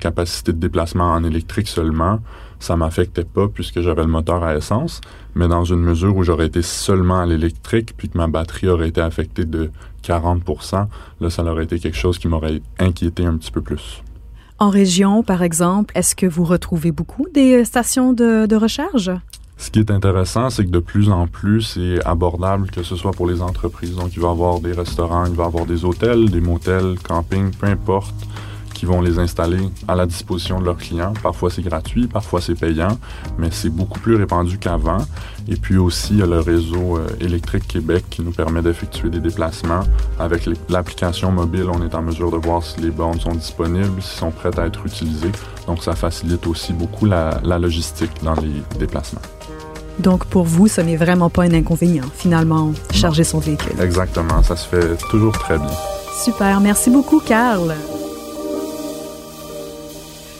capacité 0.00 0.52
de 0.52 0.58
déplacement 0.58 1.12
en 1.12 1.22
électrique 1.22 1.68
seulement, 1.68 2.20
ça 2.58 2.76
m'affectait 2.76 3.24
pas 3.24 3.48
puisque 3.48 3.80
j'avais 3.80 4.02
le 4.02 4.08
moteur 4.08 4.42
à 4.42 4.56
essence, 4.56 5.00
mais 5.34 5.46
dans 5.46 5.64
une 5.64 5.80
mesure 5.80 6.16
où 6.16 6.24
j'aurais 6.24 6.46
été 6.46 6.62
seulement 6.62 7.20
à 7.20 7.26
l'électrique 7.26 7.94
puis 7.96 8.08
que 8.08 8.16
ma 8.16 8.26
batterie 8.26 8.68
aurait 8.68 8.88
été 8.88 9.00
affectée 9.00 9.44
de 9.44 9.70
40 10.02 10.42
là, 11.20 11.30
ça 11.30 11.44
aurait 11.44 11.64
été 11.64 11.78
quelque 11.78 11.96
chose 11.96 12.18
qui 12.18 12.28
m'aurait 12.28 12.62
inquiété 12.78 13.26
un 13.26 13.36
petit 13.36 13.52
peu 13.52 13.60
plus. 13.60 14.02
En 14.58 14.70
région, 14.70 15.22
par 15.22 15.42
exemple, 15.42 15.92
est-ce 15.96 16.16
que 16.16 16.26
vous 16.26 16.44
retrouvez 16.44 16.90
beaucoup 16.90 17.26
des 17.32 17.64
stations 17.64 18.12
de 18.12 18.56
recharge? 18.56 19.12
Ce 19.58 19.70
qui 19.70 19.80
est 19.80 19.90
intéressant, 19.90 20.50
c'est 20.50 20.64
que 20.64 20.70
de 20.70 20.78
plus 20.78 21.10
en 21.10 21.26
plus, 21.26 21.62
c'est 21.62 22.04
abordable, 22.06 22.70
que 22.70 22.84
ce 22.84 22.94
soit 22.94 23.10
pour 23.10 23.26
les 23.26 23.42
entreprises. 23.42 23.96
Donc, 23.96 24.14
il 24.14 24.20
va 24.20 24.28
y 24.28 24.30
avoir 24.30 24.60
des 24.60 24.72
restaurants, 24.72 25.26
il 25.26 25.34
va 25.34 25.44
y 25.44 25.46
avoir 25.46 25.66
des 25.66 25.84
hôtels, 25.84 26.30
des 26.30 26.40
motels, 26.40 26.94
campings, 27.02 27.50
peu 27.50 27.66
importe, 27.66 28.14
qui 28.72 28.86
vont 28.86 29.00
les 29.00 29.18
installer 29.18 29.58
à 29.88 29.96
la 29.96 30.06
disposition 30.06 30.60
de 30.60 30.64
leurs 30.64 30.76
clients. 30.76 31.12
Parfois, 31.24 31.50
c'est 31.50 31.62
gratuit, 31.62 32.06
parfois, 32.06 32.40
c'est 32.40 32.54
payant, 32.54 32.96
mais 33.36 33.48
c'est 33.50 33.68
beaucoup 33.68 33.98
plus 33.98 34.14
répandu 34.14 34.58
qu'avant. 34.58 35.04
Et 35.48 35.56
puis 35.56 35.76
aussi, 35.76 36.12
il 36.12 36.18
y 36.20 36.22
a 36.22 36.26
le 36.26 36.38
réseau 36.38 36.96
euh, 36.96 37.08
électrique 37.20 37.66
Québec 37.66 38.04
qui 38.08 38.22
nous 38.22 38.30
permet 38.30 38.62
d'effectuer 38.62 39.10
des 39.10 39.20
déplacements. 39.20 39.80
Avec 40.20 40.48
l'application 40.68 41.32
mobile, 41.32 41.66
on 41.68 41.84
est 41.84 41.96
en 41.96 42.02
mesure 42.02 42.30
de 42.30 42.36
voir 42.36 42.62
si 42.62 42.80
les 42.80 42.92
bornes 42.92 43.18
sont 43.18 43.34
disponibles, 43.34 44.00
s'ils 44.00 44.20
sont 44.20 44.30
prêtes 44.30 44.58
à 44.60 44.66
être 44.66 44.86
utilisées. 44.86 45.32
Donc, 45.66 45.82
ça 45.82 45.96
facilite 45.96 46.46
aussi 46.46 46.72
beaucoup 46.72 47.06
la 47.06 47.58
logistique 47.58 48.12
dans 48.22 48.34
les 48.34 48.62
déplacements. 48.78 49.20
Donc, 49.98 50.24
pour 50.26 50.44
vous, 50.44 50.68
ce 50.68 50.80
n'est 50.80 50.96
vraiment 50.96 51.28
pas 51.28 51.42
un 51.42 51.52
inconvénient, 51.52 52.04
finalement, 52.14 52.72
charger 52.92 53.24
son 53.24 53.38
véhicule. 53.38 53.80
Exactement, 53.80 54.42
ça 54.42 54.56
se 54.56 54.68
fait 54.68 54.96
toujours 55.10 55.32
très 55.32 55.58
bien. 55.58 55.70
Super, 56.24 56.60
merci 56.60 56.90
beaucoup, 56.90 57.20
Carl. 57.20 57.74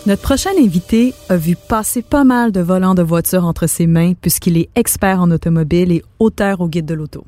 Notre 0.07 0.23
prochain 0.23 0.51
invité 0.59 1.13
a 1.29 1.37
vu 1.37 1.55
passer 1.55 2.01
pas 2.01 2.25
mal 2.25 2.51
de 2.51 2.61
volants 2.61 2.95
de 2.95 3.03
voitures 3.03 3.45
entre 3.45 3.67
ses 3.67 3.87
mains 3.87 4.15
puisqu'il 4.15 4.57
est 4.57 4.71
expert 4.75 5.21
en 5.21 5.31
automobile 5.31 5.93
et 5.93 6.03
auteur 6.19 6.63
au 6.63 6.69
guide 6.69 6.87
de 6.87 6.95
l'auto. 6.95 7.27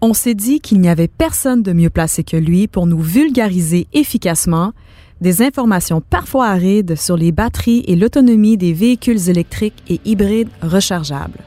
On 0.00 0.14
s'est 0.14 0.34
dit 0.34 0.60
qu'il 0.60 0.80
n'y 0.80 0.88
avait 0.88 1.06
personne 1.06 1.62
de 1.62 1.72
mieux 1.72 1.90
placé 1.90 2.24
que 2.24 2.36
lui 2.36 2.66
pour 2.66 2.86
nous 2.86 3.00
vulgariser 3.00 3.86
efficacement 3.92 4.72
des 5.20 5.42
informations 5.42 6.00
parfois 6.00 6.46
arides 6.48 6.96
sur 6.96 7.16
les 7.16 7.30
batteries 7.30 7.84
et 7.86 7.94
l'autonomie 7.94 8.56
des 8.56 8.72
véhicules 8.72 9.28
électriques 9.28 9.82
et 9.88 10.00
hybrides 10.04 10.50
rechargeables. 10.60 11.38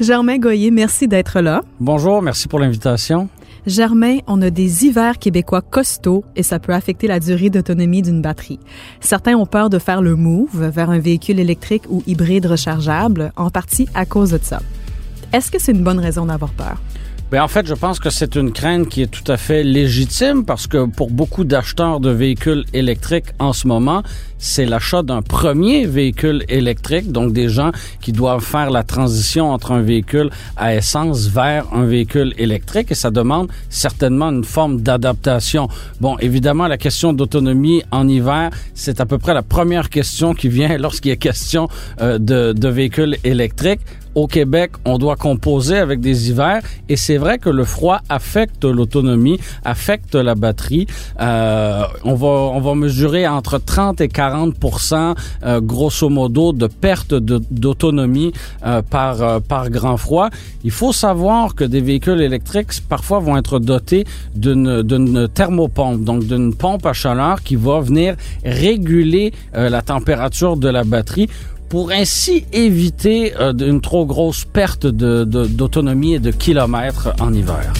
Germain 0.00 0.38
Goyer, 0.38 0.72
merci 0.72 1.06
d'être 1.06 1.40
là. 1.40 1.62
Bonjour, 1.78 2.20
merci 2.20 2.48
pour 2.48 2.58
l'invitation. 2.58 3.28
Germain, 3.64 4.18
on 4.26 4.42
a 4.42 4.50
des 4.50 4.84
hivers 4.84 5.18
québécois 5.18 5.62
costauds 5.62 6.24
et 6.34 6.42
ça 6.42 6.58
peut 6.58 6.74
affecter 6.74 7.06
la 7.06 7.20
durée 7.20 7.48
d'autonomie 7.48 8.02
d'une 8.02 8.20
batterie. 8.20 8.58
Certains 9.00 9.36
ont 9.36 9.46
peur 9.46 9.70
de 9.70 9.78
faire 9.78 10.02
le 10.02 10.16
move 10.16 10.68
vers 10.68 10.90
un 10.90 10.98
véhicule 10.98 11.38
électrique 11.38 11.84
ou 11.88 12.02
hybride 12.08 12.46
rechargeable, 12.46 13.32
en 13.36 13.50
partie 13.50 13.88
à 13.94 14.04
cause 14.04 14.32
de 14.32 14.40
ça. 14.42 14.60
Est-ce 15.32 15.52
que 15.52 15.60
c'est 15.60 15.72
une 15.72 15.84
bonne 15.84 16.00
raison 16.00 16.26
d'avoir 16.26 16.50
peur? 16.50 16.76
Bien, 17.30 17.42
en 17.42 17.48
fait, 17.48 17.66
je 17.66 17.74
pense 17.74 17.98
que 17.98 18.10
c'est 18.10 18.36
une 18.36 18.52
crainte 18.52 18.88
qui 18.88 19.02
est 19.02 19.10
tout 19.10 19.32
à 19.32 19.36
fait 19.36 19.62
légitime 19.62 20.44
parce 20.44 20.66
que 20.66 20.86
pour 20.86 21.10
beaucoup 21.10 21.44
d'acheteurs 21.44 22.00
de 22.00 22.10
véhicules 22.10 22.64
électriques 22.74 23.32
en 23.38 23.52
ce 23.52 23.66
moment, 23.66 24.02
c'est 24.44 24.66
l'achat 24.66 25.02
d'un 25.02 25.22
premier 25.22 25.86
véhicule 25.86 26.44
électrique, 26.50 27.10
donc 27.10 27.32
des 27.32 27.48
gens 27.48 27.72
qui 28.02 28.12
doivent 28.12 28.44
faire 28.44 28.70
la 28.70 28.82
transition 28.82 29.50
entre 29.50 29.72
un 29.72 29.80
véhicule 29.80 30.28
à 30.58 30.74
essence 30.74 31.28
vers 31.28 31.64
un 31.72 31.86
véhicule 31.86 32.34
électrique 32.36 32.92
et 32.92 32.94
ça 32.94 33.10
demande 33.10 33.48
certainement 33.70 34.28
une 34.28 34.44
forme 34.44 34.82
d'adaptation. 34.82 35.68
Bon, 36.00 36.18
évidemment, 36.18 36.68
la 36.68 36.76
question 36.76 37.14
d'autonomie 37.14 37.82
en 37.90 38.06
hiver, 38.06 38.50
c'est 38.74 39.00
à 39.00 39.06
peu 39.06 39.16
près 39.16 39.32
la 39.32 39.42
première 39.42 39.88
question 39.88 40.34
qui 40.34 40.48
vient 40.50 40.76
lorsqu'il 40.84 41.12
est 41.12 41.16
question 41.16 41.68
euh, 42.02 42.18
de, 42.18 42.68
véhicules 42.68 43.16
électriques 43.24 43.80
au 44.14 44.28
Québec, 44.28 44.72
on 44.84 44.96
doit 44.96 45.16
composer 45.16 45.76
avec 45.76 46.00
des 46.00 46.30
hivers 46.30 46.62
et 46.88 46.96
c'est 46.96 47.16
vrai 47.16 47.38
que 47.38 47.50
le 47.50 47.64
froid 47.64 48.00
affecte 48.08 48.64
l'autonomie, 48.64 49.40
affecte 49.64 50.14
la 50.14 50.36
batterie. 50.36 50.86
Euh, 51.20 51.82
on 52.04 52.14
va 52.14 52.28
on 52.28 52.60
va 52.60 52.74
mesurer 52.76 53.26
entre 53.26 53.58
30 53.58 54.00
et 54.00 54.08
40 54.08 54.33
euh, 54.34 55.60
grosso 55.60 56.08
modo 56.08 56.52
de 56.52 56.66
perte 56.66 57.14
d'autonomie 57.14 58.32
euh, 58.66 58.82
par 58.82 59.22
euh, 59.22 59.40
par 59.40 59.70
grand 59.70 59.96
froid. 59.96 60.28
Il 60.64 60.70
faut 60.70 60.92
savoir 60.92 61.54
que 61.54 61.64
des 61.64 61.80
véhicules 61.80 62.20
électriques 62.20 62.72
parfois 62.88 63.20
vont 63.20 63.36
être 63.36 63.58
dotés 63.58 64.04
d'une 64.34 64.82
d'une 64.82 65.28
thermopompe, 65.28 66.02
donc 66.04 66.26
d'une 66.26 66.54
pompe 66.54 66.86
à 66.86 66.92
chaleur 66.92 67.42
qui 67.42 67.56
va 67.56 67.80
venir 67.80 68.16
réguler 68.44 69.32
la 69.52 69.82
température 69.82 70.56
de 70.56 70.68
la 70.68 70.84
batterie 70.84 71.28
pour 71.68 71.90
ainsi 71.90 72.44
éviter 72.52 73.34
une 73.40 73.80
trop 73.80 74.06
grosse 74.06 74.44
perte 74.44 74.86
d'autonomie 74.86 76.14
et 76.14 76.18
de 76.18 76.30
kilomètres 76.30 77.08
en 77.20 77.32
hiver. 77.32 77.72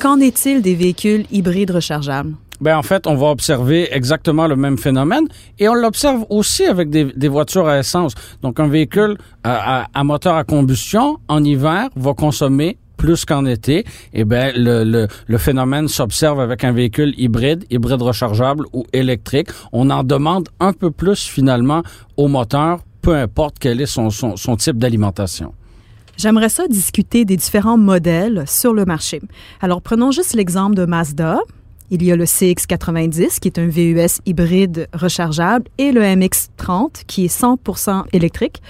Qu'en 0.00 0.20
est-il 0.20 0.62
des 0.62 0.74
véhicules 0.74 1.24
hybrides 1.32 1.72
rechargeables? 1.72 2.34
Ben 2.60 2.76
en 2.76 2.82
fait, 2.82 3.06
on 3.06 3.14
va 3.14 3.28
observer 3.28 3.88
exactement 3.92 4.46
le 4.46 4.56
même 4.56 4.78
phénomène 4.78 5.26
et 5.58 5.68
on 5.68 5.74
l'observe 5.74 6.24
aussi 6.30 6.64
avec 6.64 6.90
des, 6.90 7.28
voitures 7.28 7.68
à 7.68 7.78
essence. 7.78 8.14
Donc 8.42 8.60
un 8.60 8.68
véhicule 8.68 9.18
à, 9.44 9.88
à, 9.92 10.04
moteur 10.04 10.36
à 10.36 10.44
combustion 10.44 11.18
en 11.28 11.42
hiver 11.44 11.88
va 11.96 12.14
consommer 12.14 12.78
plus 12.96 13.24
qu'en 13.24 13.44
été, 13.44 13.84
eh 14.14 14.24
ben 14.24 14.52
le, 14.56 14.84
le, 14.84 15.06
le 15.26 15.38
phénomène 15.38 15.86
s'observe 15.86 16.40
avec 16.40 16.64
un 16.64 16.72
véhicule 16.72 17.12
hybride, 17.18 17.64
hybride 17.70 18.00
rechargeable 18.00 18.64
ou 18.72 18.84
électrique. 18.92 19.48
On 19.72 19.90
en 19.90 20.02
demande 20.02 20.48
un 20.60 20.72
peu 20.72 20.90
plus 20.90 21.24
finalement 21.24 21.82
au 22.16 22.28
moteur, 22.28 22.80
peu 23.02 23.14
importe 23.14 23.56
quel 23.60 23.80
est 23.80 23.86
son, 23.86 24.10
son, 24.10 24.36
son 24.36 24.56
type 24.56 24.78
d'alimentation. 24.78 25.52
J'aimerais 26.16 26.48
ça 26.48 26.66
discuter 26.66 27.26
des 27.26 27.36
différents 27.36 27.76
modèles 27.76 28.44
sur 28.46 28.72
le 28.72 28.86
marché. 28.86 29.20
Alors 29.60 29.82
prenons 29.82 30.10
juste 30.10 30.32
l'exemple 30.34 30.74
de 30.74 30.86
Mazda. 30.86 31.40
Il 31.90 32.02
y 32.02 32.10
a 32.10 32.16
le 32.16 32.24
CX90 32.24 33.38
qui 33.38 33.48
est 33.48 33.58
un 33.58 33.66
VUS 33.66 34.20
hybride 34.26 34.88
rechargeable 34.92 35.66
et 35.78 35.92
le 35.92 36.02
MX30 36.02 37.04
qui 37.06 37.26
est 37.26 37.40
100% 37.40 38.04
électrique. 38.12 38.60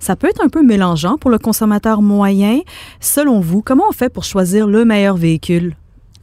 Ça 0.00 0.16
peut 0.16 0.28
être 0.28 0.42
un 0.42 0.48
peu 0.48 0.62
mélangeant 0.62 1.18
pour 1.18 1.30
le 1.30 1.38
consommateur 1.38 2.02
moyen. 2.02 2.60
Selon 3.00 3.40
vous, 3.40 3.62
comment 3.62 3.84
on 3.88 3.92
fait 3.92 4.08
pour 4.08 4.24
choisir 4.24 4.66
le 4.66 4.84
meilleur 4.84 5.16
véhicule 5.16 5.76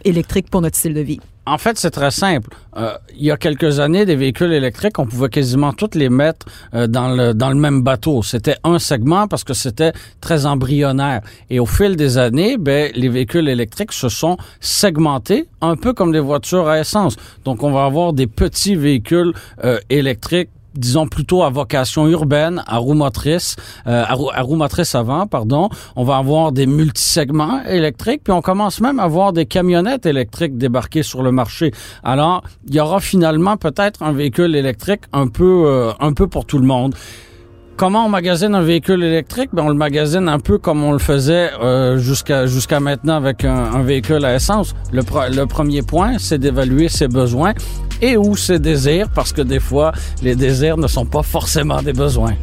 électrique 0.04 0.50
pour 0.50 0.62
notre 0.62 0.78
style 0.78 0.94
de 0.94 1.02
vie? 1.02 1.20
En 1.50 1.58
fait, 1.58 1.80
c'est 1.80 1.90
très 1.90 2.12
simple. 2.12 2.52
Euh, 2.78 2.94
il 3.18 3.26
y 3.26 3.32
a 3.32 3.38
quelques 3.38 3.80
années, 3.80 4.06
des 4.06 4.16
véhicules 4.16 4.54
électriques, 4.54 5.00
on 5.00 5.08
pouvait 5.08 5.30
quasiment 5.30 5.74
tous 5.74 5.96
les 5.96 6.10
mettre 6.10 6.46
euh, 6.76 6.86
dans 6.86 7.10
le 7.10 7.34
dans 7.34 7.50
le 7.50 7.56
même 7.56 7.82
bateau. 7.82 8.22
C'était 8.22 8.58
un 8.64 8.78
segment 8.78 9.28
parce 9.28 9.44
que 9.44 9.56
c'était 9.56 9.92
très 10.22 10.46
embryonnaire. 10.46 11.22
Et 11.50 11.60
au 11.60 11.66
fil 11.66 11.96
des 11.96 12.20
années, 12.20 12.58
ben 12.58 12.92
les 12.94 13.10
véhicules 13.10 13.50
électriques 13.50 13.94
se 13.94 14.10
sont 14.10 14.38
segmentés, 14.60 15.48
un 15.62 15.76
peu 15.76 15.94
comme 15.94 16.12
des 16.12 16.20
voitures 16.20 16.68
à 16.68 16.80
essence. 16.80 17.16
Donc, 17.46 17.64
on 17.64 17.72
va 17.72 17.86
avoir 17.86 18.14
des 18.14 18.28
petits 18.28 18.76
véhicules 18.76 19.34
euh, 19.64 19.80
électriques 19.90 20.50
disons 20.80 21.08
plutôt 21.08 21.44
à 21.44 21.50
vocation 21.50 22.08
urbaine, 22.08 22.64
à 22.66 22.78
roue 22.78 22.94
motrice, 22.94 23.56
euh, 23.88 24.04
à, 24.08 24.42
roue, 24.42 24.56
motrice 24.56 24.96
avant, 24.96 25.28
pardon. 25.28 25.70
On 25.96 26.04
va 26.04 26.18
avoir 26.18 26.52
des 26.52 26.66
multisegments 26.66 27.64
électriques, 27.66 28.22
puis 28.24 28.34
on 28.34 28.42
commence 28.42 28.82
même 28.82 29.00
à 29.00 29.08
voir 29.08 29.34
des 29.34 29.46
camionnettes 29.46 30.06
électriques 30.06 30.58
débarquer 30.58 31.04
sur 31.04 31.22
le 31.22 31.32
marché. 31.32 31.72
Alors, 32.04 32.44
il 32.68 32.76
y 32.76 32.80
aura 32.80 33.00
finalement 33.00 33.58
peut-être 33.58 34.02
un 34.02 34.14
véhicule 34.14 34.56
électrique 34.56 35.02
un 35.14 35.28
peu, 35.28 35.64
euh, 35.68 35.92
un 36.00 36.14
peu 36.14 36.28
pour 36.28 36.46
tout 36.46 36.58
le 36.58 36.66
monde. 36.66 36.96
Comment 37.80 38.06
on 38.06 38.10
magasine 38.10 38.56
un 38.56 38.62
véhicule 38.62 39.02
électrique? 39.04 39.52
Ben, 39.54 39.64
on 39.64 39.70
le 39.70 39.74
magasine 39.74 40.28
un 40.28 40.40
peu 40.40 40.58
comme 40.58 40.84
on 40.84 40.92
le 40.92 41.00
faisait 41.00 41.50
euh, 41.62 41.98
jusqu'à 41.98 42.46
jusqu'à 42.46 42.82
maintenant 42.82 43.16
avec 43.16 43.46
un, 43.46 43.82
véhicule 43.84 44.26
à 44.26 44.36
essence. 44.36 44.76
Le 44.92 45.46
premier 45.46 45.82
point, 45.82 46.18
c'est 46.18 46.40
d'évaluer 46.40 46.90
ses 46.90 47.08
besoins 47.08 47.54
et 48.02 48.18
ou 48.18 48.36
ses 48.36 48.60
désirs, 48.60 49.10
parce 49.14 49.34
que 49.34 49.42
des 49.42 49.60
fois, 49.60 49.92
les 50.22 50.36
désirs 50.36 50.78
ne 50.78 50.88
sont 50.88 51.06
pas 51.06 51.24
forcément 51.24 51.82
des 51.82 51.94
besoins. 51.94 52.36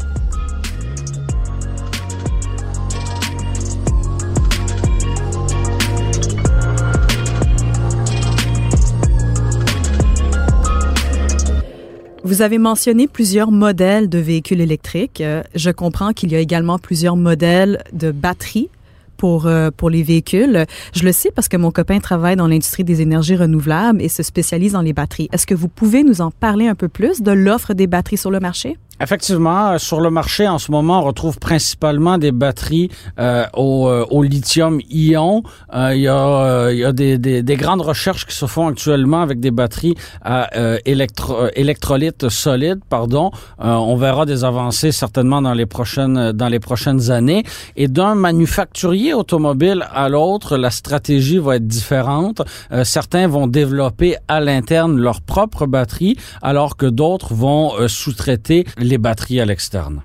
Vous 12.26 12.42
avez 12.42 12.58
mentionné 12.58 13.06
plusieurs 13.06 13.52
modèles 13.52 14.08
de 14.08 14.18
véhicules 14.18 14.60
électriques. 14.60 15.20
Euh, 15.20 15.44
je 15.54 15.70
comprends 15.70 16.12
qu'il 16.12 16.32
y 16.32 16.34
a 16.34 16.40
également 16.40 16.76
plusieurs 16.76 17.14
modèles 17.14 17.84
de 17.92 18.10
batteries 18.10 18.68
pour 19.16 19.46
euh, 19.46 19.70
pour 19.76 19.90
les 19.90 20.02
véhicules. 20.02 20.66
Je 20.94 21.04
le 21.04 21.12
sais 21.12 21.30
parce 21.34 21.48
que 21.48 21.56
mon 21.56 21.70
copain 21.70 21.98
travaille 21.98 22.36
dans 22.36 22.48
l'industrie 22.48 22.84
des 22.84 23.02
énergies 23.02 23.36
renouvelables 23.36 24.02
et 24.02 24.08
se 24.08 24.22
spécialise 24.22 24.72
dans 24.72 24.82
les 24.82 24.92
batteries. 24.92 25.28
Est-ce 25.32 25.46
que 25.46 25.54
vous 25.54 25.68
pouvez 25.68 26.04
nous 26.04 26.20
en 26.20 26.30
parler 26.30 26.68
un 26.68 26.74
peu 26.74 26.88
plus 26.88 27.22
de 27.22 27.32
l'offre 27.32 27.74
des 27.74 27.86
batteries 27.86 28.18
sur 28.18 28.30
le 28.30 28.40
marché? 28.40 28.76
Effectivement, 28.98 29.72
euh, 29.72 29.78
sur 29.78 30.00
le 30.00 30.08
marché 30.08 30.48
en 30.48 30.58
ce 30.58 30.70
moment, 30.72 31.00
on 31.00 31.04
retrouve 31.04 31.38
principalement 31.38 32.16
des 32.16 32.32
batteries 32.32 32.90
euh, 33.18 33.44
au, 33.52 33.88
euh, 33.88 34.06
au 34.10 34.22
lithium-ion. 34.22 35.42
Euh, 35.74 35.94
il 35.94 36.00
y 36.00 36.08
a, 36.08 36.70
y 36.72 36.82
a 36.82 36.92
des, 36.92 37.18
des, 37.18 37.42
des, 37.42 37.56
grandes 37.56 37.82
recherches 37.82 38.24
qui 38.24 38.34
se 38.34 38.46
font 38.46 38.68
actuellement 38.68 39.20
avec 39.20 39.38
des 39.38 39.50
batteries 39.50 39.96
à 40.24 40.48
électro, 40.86 41.46
électrolyte 41.54 42.30
solide. 42.30 42.80
Pardon. 42.88 43.30
on 43.58 43.96
verra 43.96 44.24
des 44.24 44.44
avancées 44.44 44.92
certainement 44.92 45.42
dans 45.42 45.52
les 45.52 45.66
prochaines 45.66 46.32
dans 46.32 46.48
les 46.48 46.60
prochaines 46.60 47.10
années. 47.10 47.44
Et 47.76 47.88
d'un 47.88 48.14
manufacturier 48.14 49.12
automobile 49.12 49.86
à 49.92 50.08
l'autre, 50.08 50.56
la 50.56 50.70
stratégie 50.70 51.38
va 51.38 51.56
être 51.56 51.66
différente. 51.66 52.42
certains 52.84 53.28
vont 53.28 53.46
développer 53.46 54.16
à 54.28 54.40
l'interne 54.40 54.96
leur 54.98 55.20
propre 55.20 55.66
batterie, 55.66 56.16
alors 56.42 56.76
que 56.76 56.86
d'autres 56.86 57.34
vont 57.34 57.72
sous-traiter 57.88 58.64
les 58.86 58.98
batteries 58.98 59.40
à 59.40 59.44
l'externe. 59.44 60.02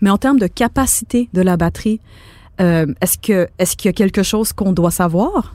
Mais 0.00 0.10
en 0.10 0.18
termes 0.18 0.38
de 0.38 0.46
capacité 0.46 1.28
de 1.32 1.42
la 1.42 1.56
batterie, 1.56 2.00
euh, 2.60 2.86
est-ce 3.00 3.16
est-ce 3.58 3.76
qu'il 3.76 3.88
y 3.88 3.90
a 3.90 3.92
quelque 3.92 4.22
chose 4.22 4.52
qu'on 4.52 4.72
doit 4.72 4.90
savoir? 4.90 5.54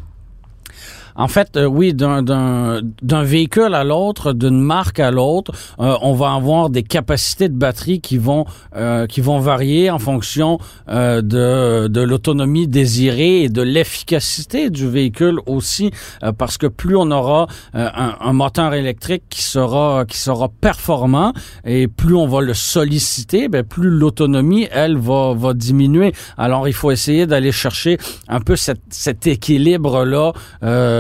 En 1.15 1.27
fait, 1.27 1.58
euh, 1.58 1.65
oui, 1.65 1.93
d'un 1.93 3.24
véhicule 3.24 3.74
à 3.74 3.84
l'autre, 3.84 4.34
d'une 4.34 4.60
marque 4.60 5.00
à 5.00 5.12
l'autre, 5.12 5.51
euh, 5.79 5.96
on 6.01 6.13
va 6.13 6.34
avoir 6.34 6.70
des 6.70 6.84
capacités 6.84 7.50
de 7.50 7.55
batterie 7.55 8.01
qui 8.01 8.17
vont 8.17 8.46
euh, 8.75 9.05
qui 9.08 9.22
vont 9.22 9.39
varier 9.39 9.91
en 9.91 10.00
fonction 10.00 10.58
euh, 10.89 11.22
de, 11.22 11.88
de 11.88 12.01
l'autonomie 12.01 12.67
désirée 12.67 13.43
et 13.43 13.50
de 13.50 13.62
l'efficacité 13.62 14.70
du 14.70 14.89
véhicule 14.89 15.39
aussi, 15.46 15.91
euh, 16.24 16.32
parce 16.32 16.58
que 16.58 16.67
plus 16.67 16.96
on 16.96 17.12
aura 17.12 17.48
un, 17.74 18.15
un, 18.20 18.34
moteur 18.34 18.74
électrique 18.74 19.24
qui 19.29 19.43
sera 19.43 20.05
qui 20.05 20.17
sera 20.17 20.50
performant 20.50 21.34
et 21.65 21.88
plus 21.88 22.15
on 22.15 22.27
va 22.27 22.41
le 22.41 22.53
solliciter, 22.53 23.48
ben 23.48 23.63
plus 23.63 23.89
l'autonomie 23.89 24.67
elle 24.72 24.98
va 24.98 25.34
va 25.36 25.53
diminuer. 25.53 26.13
Alors 26.38 26.67
il 26.67 26.74
faut 26.74 26.91
essayer 26.91 27.27
d'aller 27.27 27.51
chercher 27.51 27.98
un 28.27 28.39
peu 28.39 28.55
cette, 28.55 28.82
cet 28.89 29.27
équilibre 29.27 30.05
là 30.05 30.32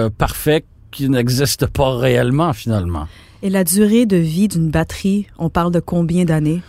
parfait 0.09 0.65
qui 0.91 1.09
n'existe 1.09 1.65
pas 1.67 1.97
réellement 1.97 2.53
finalement. 2.53 3.07
Et 3.41 3.49
la 3.49 3.65
durée 3.65 4.05
de 4.05 4.15
vie 4.15 4.47
d'une 4.47 4.69
batterie, 4.69 5.27
on 5.37 5.49
parle 5.49 5.71
de 5.71 5.81
combien 5.81 6.23
d'années? 6.23 6.61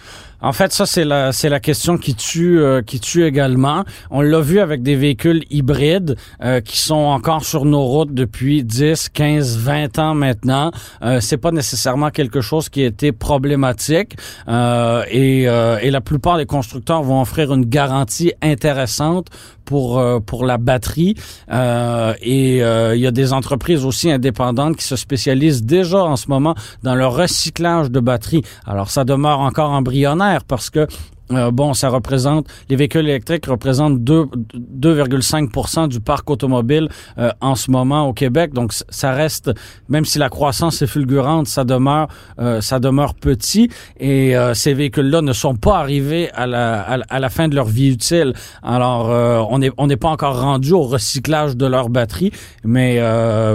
En 0.44 0.52
fait, 0.52 0.74
ça 0.74 0.84
c'est 0.84 1.04
la 1.04 1.32
c'est 1.32 1.48
la 1.48 1.58
question 1.58 1.96
qui 1.96 2.14
tue 2.14 2.60
euh, 2.60 2.82
qui 2.82 3.00
tue 3.00 3.24
également. 3.24 3.84
On 4.10 4.20
l'a 4.20 4.40
vu 4.40 4.60
avec 4.60 4.82
des 4.82 4.94
véhicules 4.94 5.42
hybrides 5.48 6.16
euh, 6.42 6.60
qui 6.60 6.78
sont 6.78 6.96
encore 6.96 7.44
sur 7.44 7.64
nos 7.64 7.82
routes 7.84 8.12
depuis 8.12 8.62
10, 8.62 9.08
15, 9.08 9.56
20 9.56 9.98
ans 9.98 10.14
maintenant. 10.14 10.70
Euh, 11.02 11.20
c'est 11.20 11.38
pas 11.38 11.50
nécessairement 11.50 12.10
quelque 12.10 12.42
chose 12.42 12.68
qui 12.68 12.82
a 12.82 12.86
été 12.86 13.10
problématique 13.10 14.18
euh, 14.48 15.02
et, 15.08 15.48
euh, 15.48 15.78
et 15.80 15.90
la 15.90 16.02
plupart 16.02 16.36
des 16.36 16.46
constructeurs 16.46 17.02
vont 17.02 17.22
offrir 17.22 17.54
une 17.54 17.64
garantie 17.64 18.34
intéressante 18.42 19.28
pour 19.64 20.02
pour 20.26 20.44
la 20.44 20.58
batterie 20.58 21.14
et 21.50 22.58
il 22.58 23.00
y 23.00 23.06
a 23.06 23.10
des 23.10 23.32
entreprises 23.32 23.84
aussi 23.84 24.10
indépendantes 24.10 24.76
qui 24.76 24.84
se 24.84 24.96
spécialisent 24.96 25.62
déjà 25.62 26.04
en 26.04 26.16
ce 26.16 26.28
moment 26.28 26.54
dans 26.82 26.94
le 26.94 27.06
recyclage 27.06 27.90
de 27.90 28.00
batteries. 28.00 28.42
Alors 28.66 28.90
ça 28.90 29.04
demeure 29.04 29.40
encore 29.40 29.70
embryonnaire 29.70 30.44
parce 30.44 30.70
que 30.70 30.86
euh, 31.30 31.50
bon, 31.50 31.72
ça 31.74 31.88
représente, 31.88 32.46
les 32.68 32.76
véhicules 32.76 33.08
électriques 33.08 33.46
représentent 33.46 33.98
2,5% 33.98 35.88
du 35.88 36.00
parc 36.00 36.28
automobile 36.30 36.88
euh, 37.18 37.30
en 37.40 37.54
ce 37.54 37.70
moment 37.70 38.06
au 38.08 38.12
Québec. 38.12 38.52
Donc, 38.52 38.72
ça 38.88 39.12
reste, 39.12 39.50
même 39.88 40.04
si 40.04 40.18
la 40.18 40.28
croissance 40.28 40.82
est 40.82 40.86
fulgurante, 40.86 41.46
ça 41.46 41.64
demeure, 41.64 42.08
euh, 42.38 42.60
ça 42.60 42.78
demeure 42.78 43.14
petit. 43.14 43.70
Et 43.98 44.36
euh, 44.36 44.54
ces 44.54 44.74
véhicules-là 44.74 45.22
ne 45.22 45.32
sont 45.32 45.56
pas 45.56 45.78
arrivés 45.78 46.30
à 46.32 46.46
la, 46.46 46.82
à, 46.82 47.18
la 47.18 47.28
fin 47.30 47.48
de 47.48 47.54
leur 47.54 47.66
vie 47.66 47.88
utile. 47.88 48.34
Alors, 48.62 49.10
euh, 49.10 49.42
on 49.48 49.58
n'est 49.58 49.70
on 49.78 49.86
n'est 49.86 49.96
pas 49.96 50.10
encore 50.10 50.40
rendu 50.40 50.72
au 50.72 50.82
recyclage 50.82 51.56
de 51.56 51.66
leur 51.66 51.88
batterie, 51.88 52.32
mais, 52.64 53.00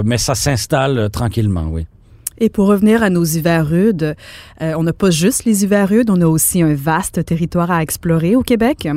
mais 0.04 0.18
ça 0.18 0.34
s'installe 0.34 1.08
tranquillement, 1.10 1.68
oui. 1.70 1.86
Et 2.42 2.48
pour 2.48 2.68
revenir 2.68 3.02
à 3.02 3.10
nos 3.10 3.22
hivers 3.22 3.66
rudes, 3.66 4.16
euh, 4.62 4.72
on 4.78 4.82
n'a 4.82 4.94
pas 4.94 5.10
juste 5.10 5.44
les 5.44 5.62
hivers 5.62 5.86
rudes, 5.86 6.08
on 6.08 6.22
a 6.22 6.26
aussi 6.26 6.62
un 6.62 6.72
vaste 6.72 7.22
territoire 7.26 7.70
à 7.70 7.82
explorer 7.82 8.34
au 8.34 8.42
Québec. 8.42 8.88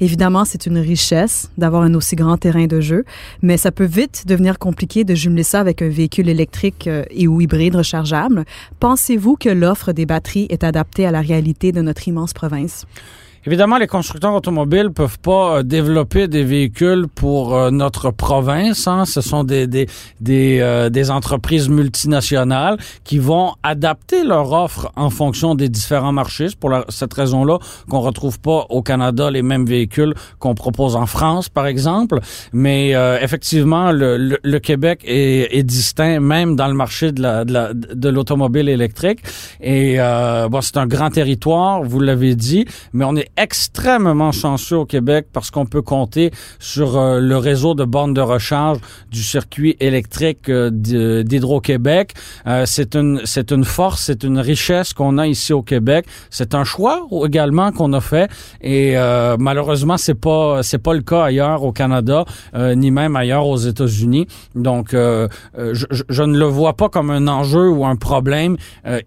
Évidemment, 0.00 0.44
c'est 0.44 0.66
une 0.66 0.76
richesse 0.76 1.50
d'avoir 1.56 1.82
un 1.82 1.94
aussi 1.94 2.14
grand 2.14 2.36
terrain 2.36 2.66
de 2.66 2.82
jeu, 2.82 3.06
mais 3.40 3.56
ça 3.56 3.72
peut 3.72 3.86
vite 3.86 4.24
devenir 4.26 4.58
compliqué 4.58 5.04
de 5.04 5.14
jumeler 5.14 5.44
ça 5.44 5.60
avec 5.60 5.80
un 5.80 5.88
véhicule 5.88 6.28
électrique 6.28 6.86
euh, 6.88 7.04
et 7.10 7.26
ou 7.26 7.40
hybride 7.40 7.76
rechargeable. 7.76 8.44
Pensez-vous 8.80 9.36
que 9.36 9.48
l'offre 9.48 9.92
des 9.92 10.04
batteries 10.04 10.46
est 10.50 10.62
adaptée 10.62 11.06
à 11.06 11.10
la 11.10 11.22
réalité 11.22 11.72
de 11.72 11.80
notre 11.80 12.06
immense 12.06 12.34
province? 12.34 12.84
Évidemment, 13.46 13.78
les 13.78 13.86
constructeurs 13.86 14.34
automobiles 14.34 14.90
peuvent 14.90 15.18
pas 15.18 15.56
euh, 15.56 15.62
développer 15.62 16.28
des 16.28 16.44
véhicules 16.44 17.06
pour 17.08 17.56
euh, 17.56 17.70
notre 17.70 18.10
province. 18.10 18.86
Hein. 18.86 19.06
Ce 19.06 19.22
sont 19.22 19.44
des 19.44 19.66
des 19.66 19.86
des, 20.20 20.58
euh, 20.60 20.90
des, 20.90 21.10
entreprises 21.10 21.70
multinationales 21.70 22.76
qui 23.02 23.18
vont 23.18 23.54
adapter 23.62 24.24
leur 24.24 24.52
offre 24.52 24.92
en 24.94 25.08
fonction 25.08 25.54
des 25.54 25.70
différents 25.70 26.12
marchés. 26.12 26.50
C'est 26.50 26.58
pour 26.58 26.70
cette 26.90 27.14
raison-là 27.14 27.58
qu'on 27.88 28.00
retrouve 28.00 28.38
pas 28.40 28.66
au 28.68 28.82
Canada 28.82 29.30
les 29.30 29.40
mêmes 29.40 29.64
véhicules 29.64 30.12
qu'on 30.38 30.54
propose 30.54 30.94
en 30.94 31.06
France, 31.06 31.48
par 31.48 31.66
exemple. 31.66 32.20
Mais 32.52 32.90
effectivement, 33.22 33.90
le, 33.90 34.38
le, 34.42 34.58
Québec 34.58 35.00
est, 35.04 35.56
est, 35.56 35.62
distinct 35.62 36.20
même 36.20 36.56
dans 36.56 36.68
le 36.68 36.74
marché 36.74 37.12
de 37.12 37.22
la 37.22 37.44
de 37.72 38.08
l'automobile 38.08 38.68
électrique. 38.68 39.20
Et 39.60 39.96
bon, 40.50 40.60
c'est 40.60 40.76
un 40.76 40.86
grand 40.86 41.10
territoire, 41.10 41.82
vous 41.82 42.00
l'avez 42.00 42.34
dit, 42.34 42.66
mais 42.92 43.04
on 43.04 43.16
est 43.16 43.29
extrêmement 43.36 44.32
chanceux 44.32 44.76
au 44.76 44.84
Québec 44.84 45.26
parce 45.32 45.50
qu'on 45.50 45.66
peut 45.66 45.82
compter 45.82 46.30
sur 46.58 46.96
euh, 46.96 47.20
le 47.20 47.36
réseau 47.36 47.74
de 47.74 47.84
bornes 47.84 48.14
de 48.14 48.20
recharge 48.20 48.78
du 49.10 49.22
circuit 49.22 49.76
électrique 49.80 50.48
euh, 50.48 50.70
d'Hydro-Québec. 51.22 52.14
Euh, 52.46 52.64
c'est 52.66 52.94
une 52.94 53.20
c'est 53.24 53.52
une 53.52 53.64
force, 53.64 54.02
c'est 54.02 54.24
une 54.24 54.38
richesse 54.38 54.92
qu'on 54.92 55.18
a 55.18 55.26
ici 55.26 55.52
au 55.52 55.62
Québec. 55.62 56.06
C'est 56.30 56.54
un 56.54 56.64
choix 56.64 57.06
également 57.24 57.72
qu'on 57.72 57.92
a 57.92 58.00
fait 58.00 58.30
et 58.60 58.96
malheureusement 59.38 59.96
c'est 59.96 60.14
pas 60.14 60.62
c'est 60.62 60.78
pas 60.78 60.94
le 60.94 61.02
cas 61.02 61.24
ailleurs 61.24 61.62
au 61.62 61.72
Canada 61.72 62.24
ni 62.54 62.90
même 62.90 63.16
ailleurs 63.16 63.46
aux 63.46 63.56
États-Unis. 63.56 64.26
Donc 64.54 64.90
je, 64.92 65.28
je, 66.08 66.22
ne 66.22 66.38
le 66.38 66.44
vois 66.44 66.74
pas 66.74 66.88
comme 66.88 67.10
un 67.10 67.28
enjeu 67.28 67.68
ou 67.68 67.84
un 67.84 67.96
problème 67.96 68.56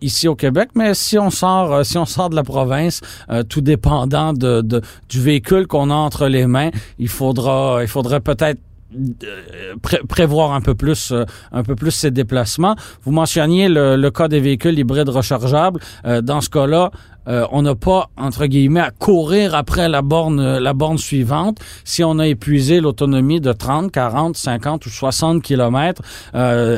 ici 0.01 0.27
au 0.27 0.35
Québec, 0.35 0.69
mais 0.75 0.93
si 0.93 1.17
on 1.17 1.29
sort 1.29 1.85
si 1.85 1.97
on 1.97 2.05
sort 2.05 2.29
de 2.29 2.35
la 2.35 2.43
province, 2.43 3.01
tout 3.49 3.61
dépend 3.61 4.07
de, 4.33 4.81
du 5.09 5.21
véhicule 5.21 5.67
qu'on 5.67 5.89
a 5.89 5.95
entre 5.95 6.27
les 6.27 6.47
mains, 6.47 6.69
il 6.99 7.09
faudra, 7.09 7.79
il 7.81 7.87
faudrait 7.87 8.21
peut-être 8.21 8.59
euh, 8.95 9.73
prévoir 10.07 10.53
un 10.53 10.61
peu 10.61 10.75
plus 10.75 11.11
euh, 11.11 11.25
un 11.51 11.63
peu 11.63 11.75
plus 11.75 11.91
ces 11.91 12.11
déplacements. 12.11 12.75
Vous 13.03 13.11
mentionniez 13.11 13.67
le, 13.67 14.09
cas 14.09 14.27
des 14.27 14.39
véhicules 14.39 14.77
hybrides 14.77 15.09
rechargeables. 15.09 15.79
Euh, 16.05 16.21
dans 16.21 16.41
ce 16.41 16.49
cas-là, 16.49 16.91
on 17.25 17.61
n'a 17.61 17.73
pas 17.73 18.09
entre 18.17 18.47
guillemets 18.47 18.81
à 18.81 18.91
courir 18.91 19.55
après 19.55 19.87
la 19.87 20.01
borne 20.01 20.57
la 20.57 20.73
borne 20.73 20.97
suivante 20.97 21.57
si 21.85 22.03
on 22.03 22.19
a 22.19 22.27
épuisé 22.27 22.81
l'autonomie 22.81 23.39
de 23.39 23.53
30, 23.53 23.93
40, 23.93 24.35
50 24.35 24.85
ou 24.85 24.89
60 24.89 25.41
kilomètres 25.41 26.01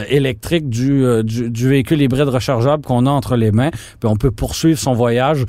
électriques 0.08 0.70
du, 0.70 1.04
du, 1.24 1.50
du 1.50 1.68
véhicule 1.68 2.00
hybride 2.00 2.28
rechargeable 2.28 2.86
qu'on 2.86 3.08
a 3.08 3.10
entre 3.10 3.36
les 3.36 3.52
mains. 3.52 3.72
Puis 3.72 4.08
on 4.08 4.18
peut 4.18 4.30
poursuivre 4.30 4.78
son 4.78 4.94
voyage 4.94 5.48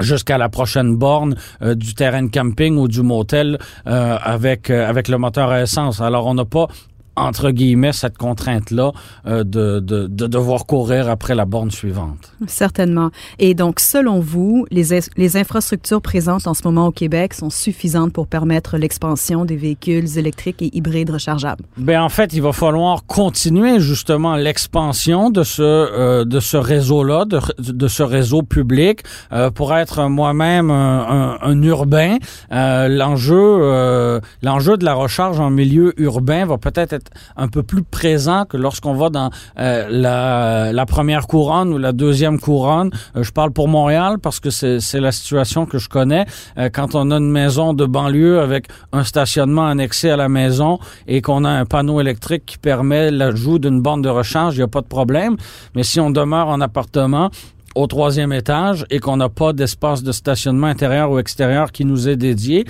jusqu'à 0.00 0.38
la 0.38 0.48
prochaine 0.48 0.96
borne 0.96 1.36
euh, 1.62 1.74
du 1.74 1.94
terrain 1.94 2.22
de 2.22 2.30
camping 2.30 2.76
ou 2.76 2.88
du 2.88 3.02
motel 3.02 3.58
euh, 3.86 4.16
avec 4.20 4.70
euh, 4.70 4.88
avec 4.88 5.08
le 5.08 5.18
moteur 5.18 5.50
à 5.50 5.62
essence. 5.62 6.00
Alors 6.00 6.26
on 6.26 6.34
n'a 6.34 6.44
pas 6.44 6.68
entre 7.16 7.50
guillemets, 7.50 7.92
cette 7.92 8.18
contrainte-là 8.18 8.92
euh, 9.26 9.44
de, 9.44 9.80
de, 9.80 10.06
de, 10.06 10.26
devoir 10.26 10.66
courir 10.66 11.08
après 11.08 11.34
la 11.34 11.44
borne 11.44 11.70
suivante. 11.70 12.32
Certainement. 12.46 13.10
Et 13.38 13.54
donc, 13.54 13.80
selon 13.80 14.20
vous, 14.20 14.66
les, 14.70 14.98
les 15.16 15.36
infrastructures 15.36 16.02
présentes 16.02 16.46
en 16.46 16.54
ce 16.54 16.62
moment 16.64 16.88
au 16.88 16.92
Québec 16.92 17.34
sont 17.34 17.50
suffisantes 17.50 18.12
pour 18.12 18.26
permettre 18.26 18.76
l'expansion 18.76 19.44
des 19.44 19.56
véhicules 19.56 20.18
électriques 20.18 20.62
et 20.62 20.70
hybrides 20.76 21.10
rechargeables? 21.10 21.64
Ben 21.76 22.00
en 22.02 22.08
fait, 22.08 22.32
il 22.32 22.42
va 22.42 22.52
falloir 22.52 23.06
continuer 23.06 23.80
justement 23.80 24.36
l'expansion 24.36 25.30
de 25.30 25.42
ce 25.42 25.62
euh, 25.62 26.24
de 26.24 26.40
ce 26.40 26.56
réseau-là, 26.56 27.24
de, 27.24 27.40
de 27.58 27.88
ce 27.88 28.02
réseau 28.02 28.42
public. 28.42 29.02
Euh, 29.32 29.50
pour 29.50 29.74
être 29.74 30.08
moi-même 30.08 30.70
un, 30.70 31.06
un, 31.08 31.38
un, 31.40 31.62
urbain, 31.62 32.16
euh, 32.52 32.88
l'enjeu 32.88 33.36
euh, 33.38 34.20
l'enjeu 34.42 34.76
de 34.76 34.84
la 34.84 34.94
recharge 34.94 35.40
en 35.40 35.50
milieu 35.50 35.92
urbain 36.00 36.46
va 36.46 36.58
peut-être 36.58 36.92
être 36.92 37.03
un 37.36 37.48
peu 37.48 37.62
plus 37.62 37.82
présent 37.82 38.44
que 38.44 38.56
lorsqu'on 38.56 38.94
va 38.94 39.10
dans 39.10 39.30
euh, 39.58 40.72
la, 40.72 40.86
première 40.86 41.26
couronne 41.26 41.72
ou 41.72 41.78
la 41.78 41.92
deuxième 41.92 42.38
couronne. 42.38 42.90
Euh, 43.16 43.22
je 43.22 43.32
parle 43.32 43.50
pour 43.50 43.68
Montréal 43.68 44.18
parce 44.18 44.40
que 44.40 44.50
c'est 44.50 45.00
la 45.00 45.12
situation 45.12 45.66
que 45.66 45.78
je 45.78 45.88
connais. 45.88 46.26
Euh, 46.58 46.68
quand 46.72 46.94
on 46.94 47.10
a 47.10 47.16
une 47.16 47.30
maison 47.30 47.72
de 47.72 47.86
banlieue 47.86 48.40
avec 48.40 48.68
un 48.92 49.04
stationnement 49.04 49.66
annexé 49.66 50.10
à 50.10 50.16
la 50.16 50.28
maison 50.28 50.78
et 51.06 51.22
qu'on 51.22 51.44
a 51.44 51.50
un 51.50 51.64
panneau 51.64 52.00
électrique 52.00 52.44
qui 52.46 52.58
permet 52.58 53.10
l'ajout 53.10 53.58
d'une 53.58 53.80
borne 53.80 54.02
de 54.02 54.08
recharge, 54.08 54.54
il 54.54 54.58
n'y 54.58 54.64
a 54.64 54.68
pas 54.68 54.82
de 54.82 54.86
problème. 54.86 55.36
Mais 55.74 55.82
si 55.82 56.00
on 56.00 56.10
demeure 56.10 56.48
en 56.48 56.60
appartement, 56.60 57.30
au 57.74 57.86
troisième 57.86 58.32
étage 58.32 58.86
et 58.90 59.00
qu'on 59.00 59.16
n'a 59.16 59.28
pas 59.28 59.52
d'espace 59.52 60.02
de 60.02 60.12
stationnement 60.12 60.68
intérieur 60.68 61.10
ou 61.10 61.18
extérieur 61.18 61.72
qui 61.72 61.84
nous 61.84 62.08
est 62.08 62.16
dédié, 62.16 62.64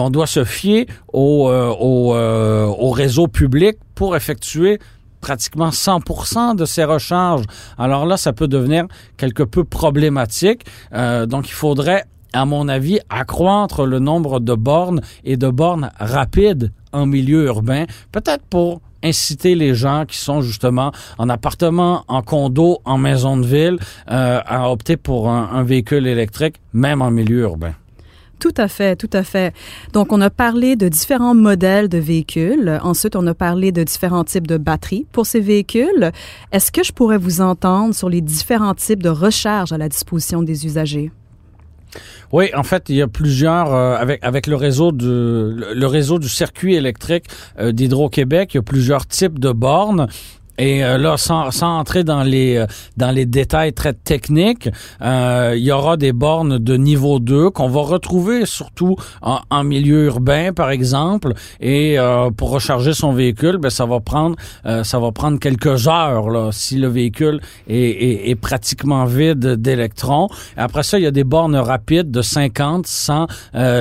on 0.00 0.10
doit 0.10 0.26
se 0.26 0.44
fier 0.44 0.86
au, 1.12 1.48
euh, 1.48 1.74
euh, 1.80 2.66
au, 2.66 2.90
réseau 2.90 3.28
public 3.28 3.76
pour 3.94 4.16
effectuer 4.16 4.78
pratiquement 5.20 5.70
100% 5.70 6.54
de 6.54 6.64
ces 6.64 6.84
recharges. 6.84 7.44
Alors 7.78 8.06
là, 8.06 8.16
ça 8.16 8.32
peut 8.32 8.48
devenir 8.48 8.86
quelque 9.16 9.42
peu 9.42 9.64
problématique. 9.64 10.64
Euh, 10.92 11.26
donc, 11.26 11.48
il 11.48 11.52
faudrait, 11.54 12.04
à 12.32 12.44
mon 12.44 12.68
avis, 12.68 13.00
accroître 13.08 13.86
le 13.86 13.98
nombre 13.98 14.40
de 14.40 14.54
bornes 14.54 15.00
et 15.24 15.36
de 15.36 15.48
bornes 15.48 15.90
rapides 15.98 16.72
en 16.92 17.06
milieu 17.06 17.46
urbain, 17.46 17.84
peut-être 18.12 18.44
pour 18.44 18.80
inciter 19.02 19.54
les 19.54 19.74
gens 19.74 20.04
qui 20.06 20.16
sont 20.16 20.40
justement 20.40 20.92
en 21.18 21.28
appartement, 21.28 22.04
en 22.08 22.22
condo, 22.22 22.78
en 22.84 22.98
maison 22.98 23.36
de 23.36 23.46
ville, 23.46 23.78
à 24.06 24.70
opter 24.70 24.96
pour 24.96 25.28
un 25.28 25.62
véhicule 25.62 26.06
électrique, 26.06 26.56
même 26.72 27.02
en 27.02 27.10
milieu 27.10 27.40
urbain. 27.40 27.74
Tout 28.38 28.54
à 28.58 28.68
fait, 28.68 28.96
tout 28.96 29.10
à 29.12 29.22
fait. 29.22 29.54
Donc, 29.92 30.12
on 30.12 30.20
a 30.20 30.28
parlé 30.28 30.76
de 30.76 30.88
différents 30.88 31.34
modèles 31.34 31.88
de 31.88 31.98
véhicules. 31.98 32.78
Ensuite, 32.82 33.16
on 33.16 33.26
a 33.26 33.34
parlé 33.34 33.72
de 33.72 33.82
différents 33.82 34.24
types 34.24 34.46
de 34.46 34.58
batteries 34.58 35.06
pour 35.12 35.26
ces 35.26 35.40
véhicules. 35.40 36.12
Est-ce 36.52 36.70
que 36.70 36.82
je 36.84 36.92
pourrais 36.92 37.18
vous 37.18 37.40
entendre 37.40 37.94
sur 37.94 38.10
les 38.10 38.20
différents 38.20 38.74
types 38.74 39.02
de 39.02 39.08
recharge 39.08 39.72
à 39.72 39.78
la 39.78 39.88
disposition 39.88 40.42
des 40.42 40.66
usagers? 40.66 41.10
Oui, 42.32 42.50
en 42.54 42.62
fait, 42.62 42.84
il 42.88 42.96
y 42.96 43.02
a 43.02 43.08
plusieurs 43.08 43.72
euh, 43.72 43.96
avec 43.96 44.22
avec 44.22 44.46
le 44.46 44.56
réseau 44.56 44.92
du 44.92 45.86
réseau 45.86 46.18
du 46.18 46.28
circuit 46.28 46.74
électrique 46.74 47.24
euh, 47.58 47.72
d'Hydro-Québec, 47.72 48.52
il 48.52 48.56
y 48.56 48.60
a 48.60 48.62
plusieurs 48.62 49.06
types 49.06 49.38
de 49.38 49.52
bornes. 49.52 50.08
Et 50.58 50.84
euh, 50.84 50.98
là, 50.98 51.16
sans, 51.16 51.50
sans 51.50 51.78
entrer 51.78 52.04
dans 52.04 52.22
les 52.22 52.56
euh, 52.56 52.66
dans 52.96 53.10
les 53.10 53.26
détails 53.26 53.72
très 53.72 53.92
techniques, 53.92 54.68
euh, 55.02 55.54
il 55.56 55.62
y 55.62 55.72
aura 55.72 55.96
des 55.96 56.12
bornes 56.12 56.58
de 56.58 56.76
niveau 56.76 57.18
2 57.18 57.50
qu'on 57.50 57.68
va 57.68 57.82
retrouver 57.82 58.46
surtout 58.46 58.96
en, 59.22 59.40
en, 59.50 59.64
milieu 59.64 60.06
urbain, 60.06 60.52
par 60.52 60.70
exemple. 60.70 61.34
Et 61.60 61.96
pour 62.36 62.50
recharger 62.50 62.92
son 62.92 63.12
véhicule, 63.12 63.58
ben 63.58 63.70
ça 63.70 63.86
va 63.86 64.00
prendre 64.00 64.36
ça 64.82 64.98
va 64.98 65.12
prendre 65.12 65.38
quelques 65.38 65.88
heures 65.88 66.30
là, 66.30 66.50
si 66.52 66.76
le 66.76 66.88
véhicule 66.88 67.40
est, 67.68 67.76
est, 67.76 68.30
est 68.30 68.34
pratiquement 68.34 69.04
vide 69.04 69.38
d'électrons. 69.38 70.28
Après 70.56 70.82
ça, 70.82 70.98
il 70.98 71.02
y 71.02 71.06
a 71.06 71.10
des 71.10 71.24
bornes 71.24 71.56
rapides 71.56 72.10
de 72.10 72.22
50, 72.22 72.86
100, 72.86 73.26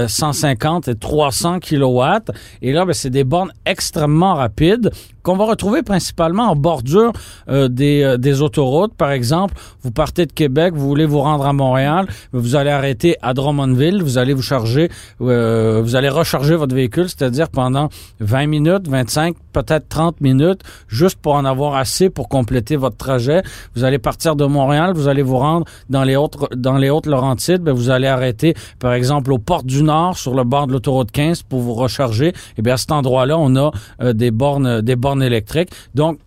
150 0.08 0.88
et 0.88 0.96
300 0.96 1.60
kilowatts. 1.60 2.32
Et 2.62 2.72
là, 2.72 2.86
ben, 2.86 2.94
c'est 2.94 3.10
des 3.10 3.24
bornes 3.24 3.52
extrêmement 3.66 4.36
rapides 4.36 4.92
qu'on 5.26 5.36
va 5.36 5.46
retrouver 5.46 5.82
principalement 5.82 6.44
en 6.44 6.56
bordure 6.66 7.14
euh, 7.48 7.68
des, 7.68 8.02
euh, 8.02 8.18
des 8.18 8.42
autoroutes. 8.42 8.96
Par 8.96 9.12
exemple, 9.12 9.54
vous 9.84 9.92
partez 9.92 10.26
de 10.26 10.34
Québec, 10.34 10.74
vous 10.76 10.88
voulez 10.88 11.06
vous 11.06 11.20
rendre 11.20 11.46
à 11.46 11.54
Montréal, 11.54 12.08
vous 12.34 12.56
allez 12.56 12.72
arrêter 12.72 13.18
à 13.22 13.36
Drummondville, 13.36 14.02
vous 14.02 14.18
allez 14.18 14.34
vous 14.34 14.42
charger, 14.42 14.90
euh, 15.22 15.82
vous 15.84 15.96
allez 15.96 16.10
recharger 16.10 16.56
votre 16.56 16.74
véhicule, 16.74 17.08
c'est-à-dire 17.08 17.50
pendant 17.50 17.90
20 18.20 18.48
minutes, 18.48 18.88
25, 18.88 19.36
peut-être 19.54 19.88
30 19.90 20.22
minutes, 20.22 20.62
juste 20.88 21.18
pour 21.22 21.36
en 21.36 21.46
avoir 21.46 21.76
assez 21.76 22.10
pour 22.10 22.30
compléter 22.30 22.78
votre 22.78 22.98
trajet. 22.98 23.44
Vous 23.76 23.84
allez 23.84 24.00
partir 24.00 24.36
de 24.36 24.46
Montréal, 24.46 24.94
vous 24.96 25.08
allez 25.08 25.22
vous 25.22 25.38
rendre 25.38 25.66
dans 25.90 26.04
les 26.04 26.16
autres 26.16 26.50
dans 26.56 26.78
les 26.78 26.90
Hautes-Laurentides, 26.90 27.62
ben 27.62 27.74
vous 27.74 27.92
allez 27.92 28.08
arrêter, 28.08 28.56
par 28.80 28.94
exemple, 28.94 29.32
aux 29.32 29.38
Portes 29.38 29.68
du 29.68 29.84
Nord, 29.84 30.18
sur 30.18 30.34
le 30.34 30.44
bord 30.44 30.66
de 30.66 30.74
l'autoroute 30.74 31.12
15 31.12 31.44
pour 31.44 31.60
vous 31.60 31.76
recharger. 31.76 32.30
Et 32.30 32.34
eh 32.58 32.62
bien 32.64 32.74
à 32.74 32.78
cet 32.78 32.92
endroit-là, 32.92 33.38
on 33.38 33.56
a 33.56 33.72
des 34.14 34.32
bornes 34.32 34.82
des 34.82 34.96
bornes 34.96 35.22
électriques. 35.22 35.70
Donc, 35.94 36.18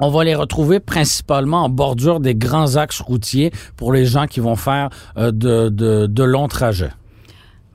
on 0.00 0.10
va 0.10 0.24
les 0.24 0.34
retrouver 0.34 0.80
principalement 0.80 1.64
en 1.64 1.68
bordure 1.68 2.20
des 2.20 2.34
grands 2.34 2.76
axes 2.76 3.00
routiers 3.00 3.52
pour 3.76 3.92
les 3.92 4.04
gens 4.06 4.26
qui 4.26 4.40
vont 4.40 4.56
faire 4.56 4.90
euh, 5.16 5.30
de, 5.32 6.22
longs 6.22 6.48
trajets. 6.48 6.92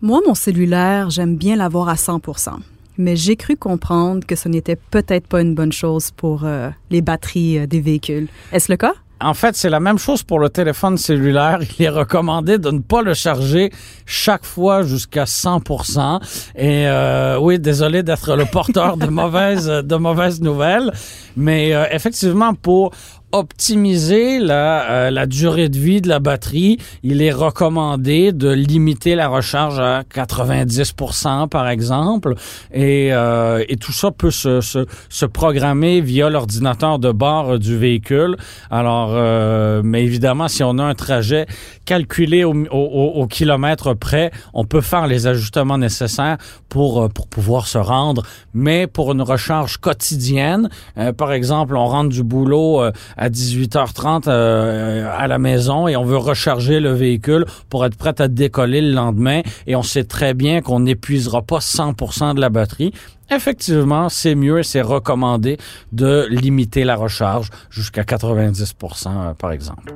Moi, 0.02 0.22
mon 0.28 0.36
cellulaire, 0.36 1.10
j'aime 1.10 1.38
bien 1.38 1.56
l'avoir 1.56 1.90
à 1.90 1.96
100% 1.96 2.52
mais 3.00 3.16
j'ai 3.16 3.36
cru 3.36 3.56
comprendre 3.56 4.26
que 4.26 4.36
ce 4.36 4.50
n'était 4.50 4.76
peut-être 4.76 5.28
pas 5.28 5.42
une 5.42 5.54
bonne 5.54 5.72
chose 5.72 6.10
pour 6.10 6.46
euh, 6.46 6.72
les 6.90 7.02
batteries 7.02 7.60
euh, 7.60 7.68
des 7.68 7.80
véhicules. 7.80 8.28
Est-ce 8.52 8.72
le 8.72 8.78
cas? 8.78 8.94
En 9.20 9.34
fait, 9.34 9.56
c'est 9.56 9.70
la 9.70 9.80
même 9.80 9.98
chose 9.98 10.22
pour 10.22 10.40
le 10.40 10.50
téléphone 10.50 10.98
cellulaire. 10.98 11.60
Il 11.80 11.86
est 11.86 11.90
recommandé 11.90 12.60
de 12.60 12.70
ne 12.70 12.80
pas 12.80 13.02
le 13.02 13.16
charger 13.16 13.72
chaque 14.06 14.46
fois 14.46 14.84
jusqu'à 14.84 15.24
100%. 15.24 16.22
Et 16.56 16.88
euh, 16.88 17.40
oui, 17.40 17.58
désolé 17.58 18.04
d'être 18.04 18.36
le 18.36 18.46
porteur 18.46 18.96
de 18.96 19.08
mauvaises 19.22 19.68
de 19.68 19.96
mauvaises 19.96 20.42
nouvelles, 20.42 20.92
mais 21.36 21.74
euh, 21.74 21.86
effectivement 21.92 22.54
pour 22.54 22.92
optimiser 23.40 24.40
la, 24.40 24.90
euh, 24.90 25.12
la 25.12 25.26
durée 25.26 25.70
de 25.70 25.78
vie 25.78 26.02
de 26.02 26.10
la 26.10 26.20
batterie, 26.20 26.78
il 27.04 27.22
est 27.22 27.32
recommandé 27.32 28.32
de 28.32 28.50
limiter 28.50 29.16
la 29.16 29.28
recharge 29.28 29.80
à 29.80 30.04
90% 30.04 31.48
par 31.50 31.70
exemple. 31.70 32.36
Et, 32.74 33.10
euh, 33.12 33.64
et 33.70 33.78
tout 33.78 33.92
ça 33.92 34.12
peut 34.12 34.32
se, 34.32 35.26
programmer 35.26 36.02
via 36.02 36.30
l'ordinateur 36.30 37.00
de 37.00 37.12
bord 37.12 37.60
du 37.60 37.78
véhicule. 37.78 38.38
Alors, 38.72 39.10
euh, 39.12 39.82
mais 39.84 40.04
évidemment, 40.04 40.48
si 40.48 40.64
on 40.64 40.78
a 40.78 40.84
un 40.84 40.96
trajet 40.96 41.46
calculé 41.86 42.44
au, 42.44 43.28
kilomètre 43.28 43.94
près, 43.94 44.32
on 44.54 44.66
peut 44.66 44.82
faire 44.82 45.08
les 45.08 45.28
ajustements 45.28 45.78
nécessaires 45.78 46.38
pour, 46.70 47.02
euh, 47.02 47.08
pour 47.08 47.28
pouvoir 47.28 47.68
se 47.68 47.78
rendre. 47.78 48.24
Mais 48.54 48.88
pour 48.88 49.12
une 49.12 49.22
recharge 49.22 49.78
quotidienne, 49.78 50.70
euh, 50.98 51.14
par 51.14 51.32
exemple, 51.32 51.76
on 51.76 51.86
rentre 51.86 52.10
du 52.10 52.24
boulot 52.24 52.82
euh, 52.82 52.92
à 53.28 53.30
18h30 53.30 54.24
euh, 54.28 55.12
à 55.12 55.28
la 55.28 55.38
maison 55.38 55.88
et 55.90 55.98
on 55.98 56.06
veut 56.06 56.18
recharger 56.18 56.80
le 56.80 56.94
véhicule 56.94 57.46
pour 57.70 57.86
être 57.86 57.98
prêt 57.98 58.16
à 58.20 58.30
décoller 58.30 58.82
le 58.82 58.94
lendemain 58.94 59.42
et 59.68 59.76
on 59.76 59.84
sait 59.84 60.06
très 60.06 60.34
bien 60.34 60.62
qu'on 60.62 60.80
n'épuisera 60.80 61.42
pas 61.42 61.60
100% 61.60 62.36
de 62.36 62.42
la 62.42 62.50
batterie. 62.50 62.94
Effectivement, 63.30 64.08
c'est 64.08 64.36
mieux 64.36 64.60
et 64.60 64.64
c'est 64.64 64.82
recommandé 64.82 65.58
de 65.92 66.26
limiter 66.30 66.86
la 66.86 66.96
recharge 66.96 67.50
jusqu'à 67.70 68.04
90% 68.04 69.36
par 69.36 69.52
exemple. 69.52 69.94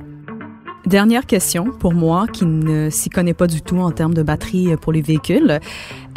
Dernière 0.86 1.26
question 1.26 1.72
pour 1.72 1.94
moi 1.94 2.28
qui 2.28 2.46
ne 2.46 2.89
s'y 2.89 3.10
connaît 3.10 3.34
pas 3.34 3.48
du 3.48 3.62
tout 3.62 3.78
en 3.78 3.91
termes 3.91 4.13
de 4.13 4.24
batterie 4.24 4.76
pour 4.82 4.91
les 4.91 5.02
véhicules. 5.02 5.60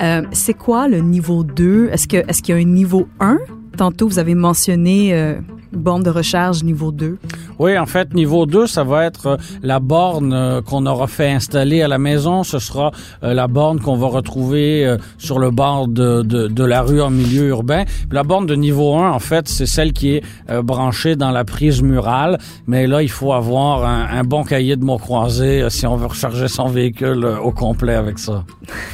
Euh, 0.00 0.22
c'est 0.32 0.54
quoi 0.54 0.88
le 0.88 0.98
niveau 0.98 1.44
2? 1.44 1.90
Est-ce 1.92 2.08
qu'il 2.08 2.54
y 2.54 2.58
a 2.58 2.60
un 2.60 2.64
niveau 2.64 3.06
1? 3.20 3.38
Tantôt, 3.76 4.08
vous 4.08 4.18
avez 4.18 4.34
mentionné 4.34 5.14
euh, 5.14 5.38
borne 5.76 6.02
de 6.02 6.10
recharge 6.10 6.62
niveau 6.62 6.92
2? 6.92 7.18
Oui, 7.58 7.78
en 7.78 7.86
fait, 7.86 8.14
niveau 8.14 8.46
2, 8.46 8.66
ça 8.66 8.82
va 8.82 9.04
être 9.04 9.26
euh, 9.26 9.36
la 9.62 9.78
borne 9.78 10.32
euh, 10.32 10.60
qu'on 10.60 10.86
aura 10.86 11.06
fait 11.06 11.30
installer 11.30 11.82
à 11.82 11.88
la 11.88 11.98
maison. 11.98 12.42
Ce 12.42 12.58
sera 12.58 12.90
euh, 13.22 13.32
la 13.32 13.46
borne 13.46 13.80
qu'on 13.80 13.96
va 13.96 14.08
retrouver 14.08 14.96
sur 15.18 15.38
le 15.38 15.50
bord 15.50 15.88
de, 15.88 16.22
de, 16.22 16.48
de, 16.48 16.64
la 16.64 16.82
rue 16.82 17.00
en 17.00 17.10
milieu 17.10 17.48
urbain. 17.48 17.84
La 18.10 18.22
borne 18.22 18.46
de 18.46 18.54
niveau 18.54 18.94
1, 18.96 19.10
en 19.10 19.18
fait, 19.18 19.48
c'est 19.48 19.66
celle 19.66 19.92
qui 19.92 20.14
est 20.16 20.22
branchée 20.62 21.16
dans 21.16 21.30
la 21.30 21.44
prise 21.44 21.82
murale. 21.82 22.38
Mais 22.66 22.86
là, 22.86 23.02
il 23.02 23.10
faut 23.10 23.32
avoir 23.32 23.84
un, 23.84 24.06
un 24.10 24.24
bon 24.24 24.44
cahier 24.44 24.76
de 24.76 24.84
mots 24.84 24.98
croisés 24.98 25.66
si 25.70 25.86
on 25.86 25.96
veut 25.96 26.06
recharger 26.06 26.48
son 26.48 26.68
véhicule 26.68 27.24
au 27.42 27.50
complet 27.50 27.94
avec 27.94 28.18
ça. 28.18 28.44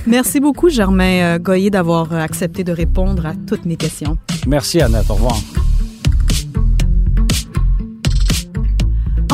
Merci 0.06 0.40
beaucoup, 0.40 0.68
Germain 0.68 1.38
Goyer, 1.38 1.70
d'avoir 1.70 2.12
accepté 2.14 2.64
de 2.64 2.72
répondre 2.72 3.26
à 3.26 3.32
toutes 3.46 3.64
mes 3.66 3.76
questions. 3.76 4.16
Merci, 4.46 4.80
Annette. 4.80 5.10
Au 5.10 5.14
revoir. 5.14 5.36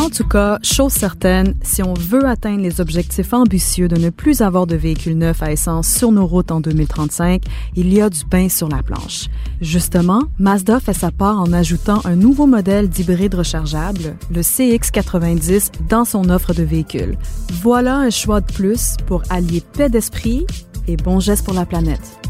En 0.07 0.11
tout 0.11 0.29
cas, 0.29 0.61
chose 0.63 0.93
certaine, 0.93 1.57
si 1.63 1.83
on 1.83 1.93
veut 1.93 2.27
atteindre 2.27 2.63
les 2.63 2.81
objectifs 2.81 3.33
ambitieux 3.33 3.89
de 3.89 3.97
ne 3.97 4.11
plus 4.11 4.41
avoir 4.41 4.69
de 4.69 4.77
véhicules 4.77 5.19
neufs 5.19 5.43
à 5.43 5.51
essence 5.51 5.89
sur 5.89 6.13
nos 6.13 6.29
routes 6.29 6.53
en 6.53 6.61
2035, 6.61 7.43
il 7.75 7.93
y 7.93 8.01
a 8.01 8.09
du 8.09 8.25
pain 8.25 8.49
sur 8.49 8.69
la 8.69 8.85
planche. 8.85 9.27
Justement, 9.61 10.23
Mazda 10.39 10.79
fait 10.79 10.93
sa 10.93 11.11
part 11.11 11.41
en 11.41 11.53
ajoutant 11.53 12.03
un 12.05 12.15
nouveau 12.15 12.47
modèle 12.47 12.89
d'hybride 12.89 13.35
rechargeable, 13.35 14.17
le 14.33 14.43
CX90, 14.43 15.73
dans 15.89 16.05
son 16.05 16.31
offre 16.31 16.55
de 16.55 16.63
véhicules. 16.63 17.19
Voilà 17.61 17.97
un 17.97 18.11
choix 18.11 18.41
de 18.41 18.53
plus 18.53 18.95
pour 19.09 19.25
allier 19.29 19.61
paix 19.61 19.89
d'esprit 19.89 20.47
et 20.87 20.97
bon 20.97 21.19
geste 21.19 21.45
pour 21.45 21.55
la 21.55 21.67
planète. 21.67 22.21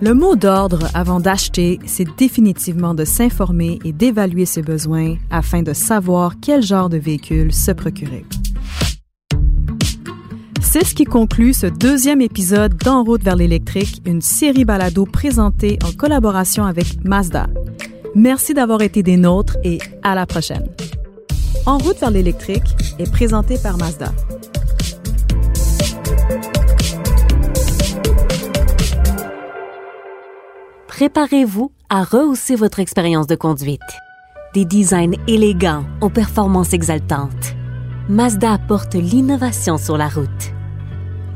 Le 0.00 0.14
mot 0.14 0.36
d'ordre 0.36 0.86
avant 0.94 1.18
d'acheter, 1.18 1.80
c'est 1.84 2.06
définitivement 2.16 2.94
de 2.94 3.04
s'informer 3.04 3.80
et 3.84 3.92
d'évaluer 3.92 4.46
ses 4.46 4.62
besoins 4.62 5.16
afin 5.28 5.62
de 5.62 5.72
savoir 5.72 6.34
quel 6.40 6.62
genre 6.62 6.88
de 6.88 6.98
véhicule 6.98 7.52
se 7.52 7.72
procurer. 7.72 8.24
C'est 10.60 10.84
ce 10.84 10.94
qui 10.94 11.02
conclut 11.04 11.52
ce 11.52 11.66
deuxième 11.66 12.20
épisode 12.20 12.76
d'En 12.76 13.02
route 13.02 13.24
vers 13.24 13.34
l'électrique, 13.34 14.00
une 14.06 14.20
série 14.20 14.64
balado 14.64 15.04
présentée 15.04 15.80
en 15.84 15.90
collaboration 15.90 16.64
avec 16.64 17.04
Mazda. 17.04 17.48
Merci 18.14 18.54
d'avoir 18.54 18.82
été 18.82 19.02
des 19.02 19.16
nôtres 19.16 19.56
et 19.64 19.78
à 20.04 20.14
la 20.14 20.26
prochaine. 20.26 20.68
En 21.66 21.78
route 21.78 21.98
vers 21.98 22.12
l'électrique 22.12 22.76
est 23.00 23.10
présenté 23.10 23.58
par 23.58 23.76
Mazda. 23.78 24.12
Préparez-vous 30.98 31.70
à 31.88 32.02
rehausser 32.02 32.56
votre 32.56 32.80
expérience 32.80 33.28
de 33.28 33.36
conduite. 33.36 33.78
Des 34.52 34.64
designs 34.64 35.14
élégants 35.28 35.84
aux 36.00 36.10
performances 36.10 36.72
exaltantes. 36.72 37.54
Mazda 38.08 38.54
apporte 38.54 38.94
l'innovation 38.94 39.78
sur 39.78 39.96
la 39.96 40.08
route. 40.08 40.52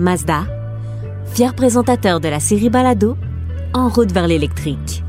Mazda, 0.00 0.46
fier 1.26 1.54
présentateur 1.54 2.18
de 2.18 2.26
la 2.26 2.40
série 2.40 2.70
Balado, 2.70 3.16
en 3.72 3.88
route 3.88 4.10
vers 4.10 4.26
l'électrique. 4.26 5.04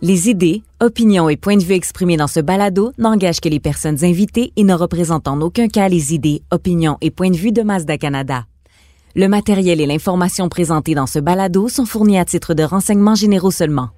Les 0.00 0.30
idées, 0.30 0.62
opinions 0.80 1.28
et 1.28 1.36
points 1.36 1.58
de 1.58 1.64
vue 1.64 1.74
exprimés 1.74 2.16
dans 2.16 2.26
ce 2.26 2.40
balado 2.40 2.92
n'engagent 2.96 3.40
que 3.42 3.50
les 3.50 3.60
personnes 3.60 4.02
invitées 4.06 4.54
et 4.56 4.64
ne 4.64 4.72
représentent 4.72 5.28
en 5.28 5.42
aucun 5.42 5.68
cas 5.68 5.90
les 5.90 6.14
idées, 6.14 6.40
opinions 6.50 6.96
et 7.02 7.10
points 7.10 7.30
de 7.30 7.36
vue 7.36 7.52
de 7.52 7.60
Mazda 7.60 7.98
Canada. 7.98 8.46
Le 9.14 9.28
matériel 9.28 9.82
et 9.82 9.86
l'information 9.86 10.48
présentés 10.48 10.94
dans 10.94 11.06
ce 11.06 11.18
balado 11.18 11.68
sont 11.68 11.84
fournis 11.84 12.18
à 12.18 12.24
titre 12.24 12.54
de 12.54 12.62
renseignements 12.62 13.14
généraux 13.14 13.50
seulement. 13.50 13.90